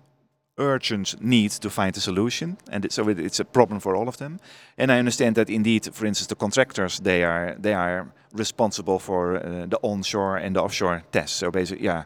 urgent 0.58 1.16
need 1.22 1.52
to 1.52 1.70
find 1.70 1.98
a 1.98 2.00
solution, 2.00 2.58
and 2.72 2.92
so 2.92 3.10
it, 3.10 3.20
it's 3.20 3.40
a 3.40 3.46
problem 3.46 3.80
for 3.80 3.96
all 3.96 4.08
of 4.08 4.18
them. 4.18 4.40
And 4.78 4.92
I 4.92 5.00
understand 5.00 5.36
that 5.36 5.50
indeed, 5.50 5.94
for 5.94 6.06
instance, 6.06 6.28
the 6.28 6.36
contractors 6.36 7.00
they 7.00 7.24
are 7.24 7.56
they 7.60 7.74
are 7.74 8.08
responsible 8.34 9.00
for 9.00 9.36
uh, 9.36 9.66
the 9.68 9.80
onshore 9.82 10.38
and 10.38 10.56
the 10.56 10.62
offshore 10.62 11.04
tests. 11.12 11.38
So 11.38 11.52
basically, 11.52 11.86
yeah, 11.86 12.04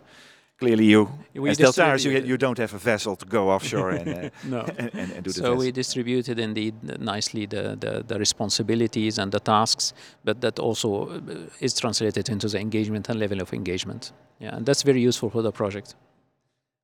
clearly 0.60 0.86
you 0.86 1.10
We 1.34 1.50
as 1.50 1.58
Deltares, 1.58 2.04
you, 2.06 2.12
you 2.12 2.38
don't 2.38 2.58
have 2.58 2.74
a 2.74 2.78
vessel 2.78 3.16
to 3.16 3.26
go 3.26 3.50
offshore 3.50 3.92
and, 3.92 4.08
uh, 4.08 4.30
No. 4.44 4.60
and, 4.78 4.90
and, 5.00 5.12
and 5.12 5.24
do 5.24 5.32
the 5.32 5.42
So 5.42 5.56
we 5.56 5.72
distributed 5.72 6.40
indeed 6.40 6.76
nicely 7.00 7.46
the, 7.46 7.76
the, 7.80 8.04
the 8.08 8.20
responsibilities 8.20 9.18
and 9.20 9.32
the 9.32 9.40
tasks, 9.40 9.94
but 10.24 10.42
that 10.42 10.60
also 10.60 11.10
uh, 11.10 11.20
is 11.60 11.80
translated 11.80 12.30
into 12.30 12.48
the 12.48 12.60
engagement 12.60 13.10
and 13.10 13.20
level 13.20 13.42
of 13.42 13.54
engagement. 13.54 14.12
Yeah, 14.40 14.56
and 14.56 14.66
that's 14.66 14.84
very 14.84 15.02
useful 15.02 15.30
for 15.30 15.42
the 15.42 15.52
project. 15.52 15.96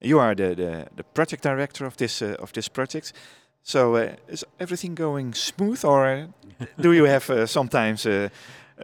You 0.03 0.19
are 0.19 0.35
the, 0.35 0.55
the, 0.55 0.87
the 0.95 1.03
project 1.03 1.43
director 1.43 1.85
of 1.85 1.95
this 1.95 2.21
uh, 2.21 2.35
of 2.39 2.51
this 2.51 2.69
project. 2.69 3.13
So 3.63 3.95
uh, 3.95 4.15
is 4.27 4.45
everything 4.59 4.95
going 4.95 5.33
smooth, 5.33 5.85
or 5.85 6.27
do 6.81 6.91
you 6.91 7.05
have 7.05 7.29
uh, 7.29 7.45
sometimes 7.45 8.05
uh, 8.05 8.27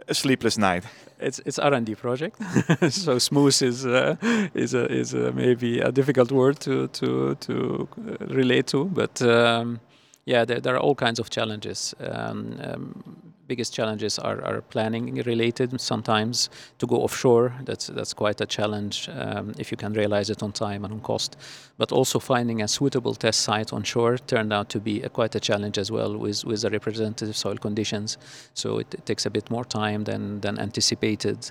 a 0.08 0.14
sleepless 0.14 0.56
night? 0.56 0.84
It's 1.18 1.40
it's 1.44 1.58
R 1.58 1.74
and 1.74 1.86
D 1.86 1.94
project, 1.94 2.36
so 2.90 3.18
smooth 3.18 3.62
is 3.62 3.84
uh, 3.84 4.16
is 4.54 4.74
a, 4.74 4.86
is 4.90 5.14
maybe 5.14 5.80
a 5.80 5.92
difficult 5.92 6.32
word 6.32 6.58
to 6.60 6.88
to 6.88 7.34
to 7.34 7.88
uh, 7.98 8.26
relate 8.34 8.66
to, 8.68 8.84
but. 8.84 9.20
Um, 9.22 9.80
yeah, 10.26 10.44
there, 10.44 10.60
there, 10.60 10.74
are 10.74 10.80
all 10.80 10.94
kinds 10.94 11.18
of 11.18 11.30
challenges. 11.30 11.94
Um, 11.98 12.60
um, 12.62 13.32
biggest 13.50 13.74
challenges 13.74 14.18
are, 14.18 14.40
are, 14.44 14.60
planning 14.60 15.14
related. 15.26 15.80
Sometimes 15.80 16.50
to 16.78 16.86
go 16.86 16.96
offshore, 16.96 17.52
that's 17.64 17.86
that's 17.88 18.14
quite 18.14 18.40
a 18.40 18.46
challenge 18.46 19.08
um, 19.20 19.54
if 19.58 19.70
you 19.72 19.76
can 19.76 19.92
realize 19.92 20.30
it 20.30 20.42
on 20.42 20.52
time 20.52 20.84
and 20.84 20.92
on 20.94 21.00
cost. 21.00 21.36
But 21.78 21.92
also 21.92 22.18
finding 22.18 22.62
a 22.62 22.68
suitable 22.68 23.14
test 23.14 23.40
site 23.40 23.72
on 23.72 23.82
shore 23.82 24.18
turned 24.18 24.52
out 24.52 24.68
to 24.68 24.80
be 24.80 25.02
a, 25.02 25.08
quite 25.08 25.34
a 25.34 25.40
challenge 25.40 25.80
as 25.80 25.90
well 25.90 26.12
with 26.16 26.44
with 26.44 26.60
the 26.62 26.70
representative 26.70 27.36
soil 27.36 27.56
conditions. 27.56 28.18
So 28.54 28.78
it, 28.78 28.94
it 28.94 29.04
takes 29.06 29.26
a 29.26 29.30
bit 29.30 29.50
more 29.50 29.64
time 29.64 30.04
than 30.04 30.40
than 30.40 30.58
anticipated. 30.58 31.50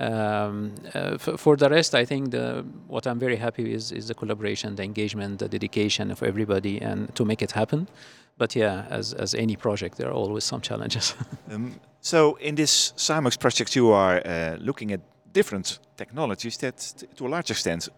Um, 0.00 0.74
uh, 0.94 1.18
for 1.18 1.56
the 1.56 1.68
rest, 1.68 1.94
I 1.94 2.06
think 2.06 2.30
the, 2.30 2.64
what 2.88 3.06
I'm 3.06 3.18
very 3.18 3.36
happy 3.36 3.64
with 3.64 3.74
is, 3.74 3.92
is 3.92 4.08
the 4.08 4.14
collaboration, 4.14 4.74
the 4.76 4.82
engagement, 4.82 5.40
the 5.40 5.48
dedication 5.48 6.10
of 6.10 6.22
everybody, 6.22 6.80
and 6.80 7.14
to 7.14 7.24
make 7.26 7.42
it 7.42 7.52
happen. 7.52 7.86
But 8.38 8.56
yeah, 8.56 8.86
as, 8.88 9.12
as 9.12 9.34
any 9.34 9.56
project, 9.56 9.98
there 9.98 10.08
are 10.08 10.14
always 10.14 10.44
some 10.44 10.62
challenges. 10.62 11.14
um, 11.50 11.78
so 12.00 12.36
in 12.36 12.54
this 12.54 12.94
SIMOX 12.96 13.38
project, 13.38 13.76
you 13.76 13.90
are 13.90 14.22
uh, 14.24 14.56
looking 14.58 14.92
at 14.92 15.00
different 15.34 15.78
technologies 15.98 16.56
that, 16.58 17.04
to 17.16 17.26
a 17.26 17.28
large 17.28 17.50
extent, 17.50 17.90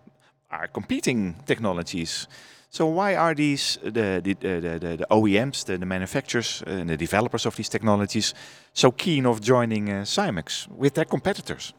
are 0.51 0.67
competing 0.67 1.37
technologies. 1.47 2.27
So 2.69 2.87
why 2.87 3.15
are 3.15 3.35
these 3.35 3.79
the 3.83 4.21
the, 4.25 4.35
the, 4.35 4.61
the, 4.61 4.97
the 4.97 5.07
OEMs, 5.09 5.65
the, 5.65 5.79
the 5.79 5.87
manufacturers, 5.87 6.65
and 6.67 6.91
the 6.91 6.97
developers 6.97 7.47
of 7.47 7.55
these 7.55 7.69
technologies 7.69 8.35
so 8.73 8.91
keen 8.91 9.27
of 9.27 9.41
joining 9.41 9.89
uh, 9.89 10.05
SIMOX 10.05 10.67
with 10.69 10.95
their 10.95 11.05
competitors? 11.05 11.75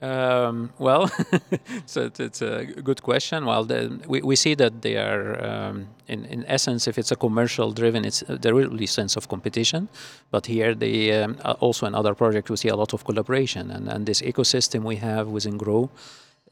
Um, 0.00 0.70
well, 0.78 1.10
so 1.86 2.10
it's, 2.18 2.40
a 2.40 2.64
good 2.64 3.02
question. 3.02 3.46
Well, 3.46 3.64
the, 3.64 4.00
we, 4.06 4.22
we 4.22 4.36
see 4.36 4.54
that 4.54 4.82
they 4.82 4.96
are, 4.96 5.44
um, 5.44 5.88
in, 6.06 6.24
in 6.26 6.44
essence, 6.46 6.86
if 6.86 6.98
it's 6.98 7.10
a 7.10 7.16
commercial 7.16 7.72
driven, 7.72 8.04
it's 8.04 8.22
there 8.28 8.54
will 8.54 8.70
be 8.70 8.86
sense 8.86 9.16
of 9.16 9.28
competition. 9.28 9.88
But 10.30 10.46
here, 10.46 10.74
they 10.74 11.20
um, 11.20 11.36
also 11.60 11.86
in 11.86 11.94
other 11.96 12.14
projects, 12.14 12.48
we 12.48 12.56
see 12.56 12.68
a 12.68 12.76
lot 12.76 12.92
of 12.92 13.04
collaboration, 13.04 13.72
and, 13.72 13.88
and 13.88 14.06
this 14.06 14.22
ecosystem 14.22 14.84
we 14.84 14.96
have 14.96 15.28
within 15.28 15.58
Grow 15.58 15.90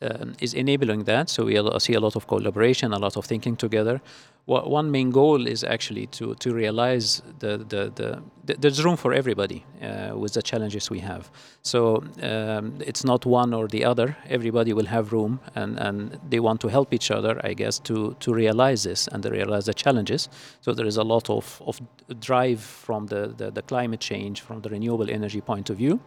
um, 0.03 0.35
is 0.41 0.55
enabling 0.55 1.05
that. 1.05 1.31
So 1.31 1.45
we 1.45 1.55
see 1.79 1.95
a 1.95 2.01
lot 2.01 2.17
of 2.17 2.27
collaboration, 2.27 2.93
a 2.93 2.99
lot 2.99 3.17
of 3.17 3.25
thinking 3.25 3.57
together. 3.57 4.01
one 4.47 4.91
main 4.91 5.11
goal 5.11 5.47
is 5.47 5.65
actually 5.65 6.07
to, 6.07 6.35
to 6.37 6.55
realize 6.55 7.23
the, 7.41 7.59
the, 7.59 7.93
the, 7.95 8.23
the 8.45 8.55
there's 8.59 8.85
room 8.85 8.97
for 8.97 9.13
everybody 9.13 9.65
uh, 9.83 10.17
with 10.17 10.35
the 10.35 10.43
challenges 10.43 10.89
we 10.89 11.01
have. 11.01 11.31
So 11.63 12.05
um, 12.23 12.79
it's 12.81 13.05
not 13.05 13.27
one 13.27 13.53
or 13.53 13.67
the 13.67 13.85
other. 13.85 14.17
Everybody 14.29 14.73
will 14.73 14.87
have 14.87 15.13
room, 15.13 15.41
and, 15.55 15.79
and 15.79 16.21
they 16.31 16.39
want 16.39 16.61
to 16.61 16.69
help 16.69 16.95
each 16.95 17.11
other, 17.11 17.41
I 17.43 17.55
guess, 17.55 17.81
to, 17.81 18.15
to 18.21 18.33
realize 18.33 18.85
this 18.85 19.09
and 19.09 19.23
to 19.25 19.31
realize 19.31 19.67
the 19.67 19.75
challenges. 19.75 20.29
So 20.61 20.75
there 20.75 20.87
is 20.87 20.97
a 20.97 21.05
lot 21.05 21.29
of, 21.29 21.61
of 21.67 21.81
drive 22.21 22.61
from 22.61 23.07
the, 23.07 23.35
the, 23.37 23.51
the 23.51 23.63
climate 23.63 24.01
change, 24.01 24.43
from 24.43 24.61
the 24.61 24.69
renewable 24.69 25.11
energy 25.11 25.41
point 25.41 25.71
of 25.71 25.77
view. 25.79 26.01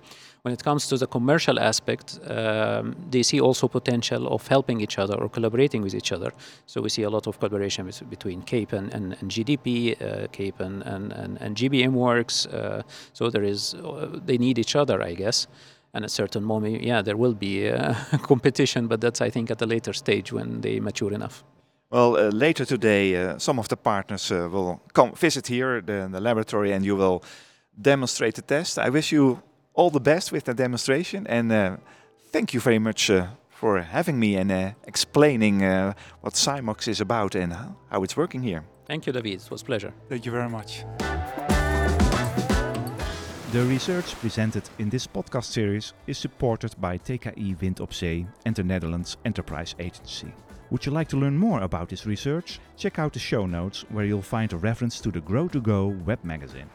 When 0.44 0.54
it 0.54 0.64
comes 0.64 0.88
to 0.88 0.98
the 0.98 1.08
commercial 1.08 1.60
aspect, 1.60 2.20
um, 2.28 2.96
they 3.12 3.24
see 3.24 3.42
also 3.42 3.68
potential 3.68 4.28
of 4.28 4.48
helping 4.48 4.80
each 4.80 4.98
other 4.98 5.16
or 5.16 5.30
collaborating 5.30 5.82
with 5.82 5.94
each 5.94 6.14
other. 6.14 6.32
So 6.66 6.82
we 6.82 6.90
see 6.90 7.04
a 7.04 7.10
lot 7.10 7.28
of 7.28 7.40
collaboration 7.40 7.92
between 8.10 8.44
CAPE 8.44 8.74
and, 8.74 8.94
and, 8.94 9.18
and 9.20 9.30
GDP, 9.30 10.02
uh, 10.02 10.28
CAPE 10.32 10.62
and, 10.62 10.82
and, 10.84 11.12
and, 11.12 11.38
and 11.42 11.58
GBM 11.58 11.92
works. 11.92 12.46
Uh, 12.46 12.84
so 13.14 13.30
there 13.30 13.44
is, 13.44 13.74
uh, 13.74 14.20
they 14.26 14.38
need 14.38 14.58
each 14.58 14.76
other, 14.78 15.02
I 15.02 15.14
guess. 15.14 15.48
And 15.94 16.06
at 16.06 16.12
a 16.12 16.14
certain 16.14 16.44
moment, 16.44 16.84
yeah, 16.84 17.02
there 17.02 17.18
will 17.18 17.34
be 17.34 17.70
uh, 17.70 17.96
competition, 18.22 18.88
but 18.88 19.02
that's, 19.02 19.22
I 19.22 19.30
think, 19.30 19.52
at 19.52 19.62
a 19.62 19.66
later 19.66 19.92
stage 19.92 20.32
when 20.32 20.62
they 20.62 20.80
mature 20.80 21.12
enough. 21.12 21.44
Well, 21.92 22.16
uh, 22.16 22.30
later 22.30 22.66
today, 22.66 23.16
uh, 23.16 23.40
some 23.40 23.58
of 23.60 23.68
the 23.68 23.76
partners 23.76 24.32
uh, 24.32 24.48
will 24.52 24.80
come 24.94 25.14
visit 25.14 25.48
here, 25.48 25.82
the, 25.82 26.08
the, 26.12 26.22
laboratory, 26.22 26.72
and 26.72 26.86
you 26.86 26.96
will 26.96 27.24
demonstrate 27.82 28.36
the 28.36 28.44
test. 28.44 28.78
I 28.78 28.90
wish 28.90 29.12
you 29.12 29.42
all 29.80 29.90
the 29.90 30.00
best 30.14 30.34
with 30.34 30.44
the 30.44 30.54
demonstration. 30.54 31.26
And 31.28 31.52
uh, 31.52 31.78
thank 32.34 32.54
you 32.54 32.60
very 32.60 32.80
much 32.80 33.10
uh, 33.10 33.28
for 33.50 33.82
having 33.82 34.20
me 34.20 34.36
and 34.36 34.52
uh, 34.52 34.72
explaining 34.86 35.64
uh, 35.64 35.94
what 36.20 36.34
SIMOX 36.34 36.88
is 36.90 37.00
about 37.00 37.34
and 37.36 37.54
how 37.90 38.04
it's 38.04 38.18
working 38.18 38.44
here. 38.44 38.64
Thank 38.86 39.08
you, 39.08 39.14
David. 39.14 39.42
It 39.42 39.50
was 39.50 39.62
a 39.62 39.66
pleasure. 39.66 39.94
Thank 40.10 40.26
you 40.26 40.34
very 40.34 40.50
much. 40.50 40.84
The 43.52 43.64
research 43.64 44.16
presented 44.20 44.64
in 44.80 44.90
this 44.90 45.08
podcast 45.08 45.46
series 45.46 45.94
is 46.08 46.18
supported 46.18 46.76
by 46.82 46.98
TKI 46.98 47.62
Wind 47.62 47.80
op 47.80 47.94
Zee 47.94 48.28
and 48.46 48.56
the 48.56 48.64
Netherlands 48.64 49.18
Enterprise 49.24 49.76
Agency. 49.80 50.34
Would 50.72 50.86
you 50.86 50.92
like 50.92 51.08
to 51.08 51.18
learn 51.18 51.38
more 51.38 51.62
about 51.62 51.88
this 51.88 52.06
research? 52.06 52.60
Check 52.76 53.00
out 53.00 53.14
the 53.14 53.20
show 53.20 53.46
notes 53.48 53.86
where 53.90 54.06
you'll 54.06 54.22
find 54.22 54.52
a 54.52 54.58
reference 54.58 55.00
to 55.02 55.10
the 55.10 55.22
Grow 55.22 55.48
to 55.48 55.62
Go 55.62 55.88
web 56.06 56.20
magazine. 56.24 56.70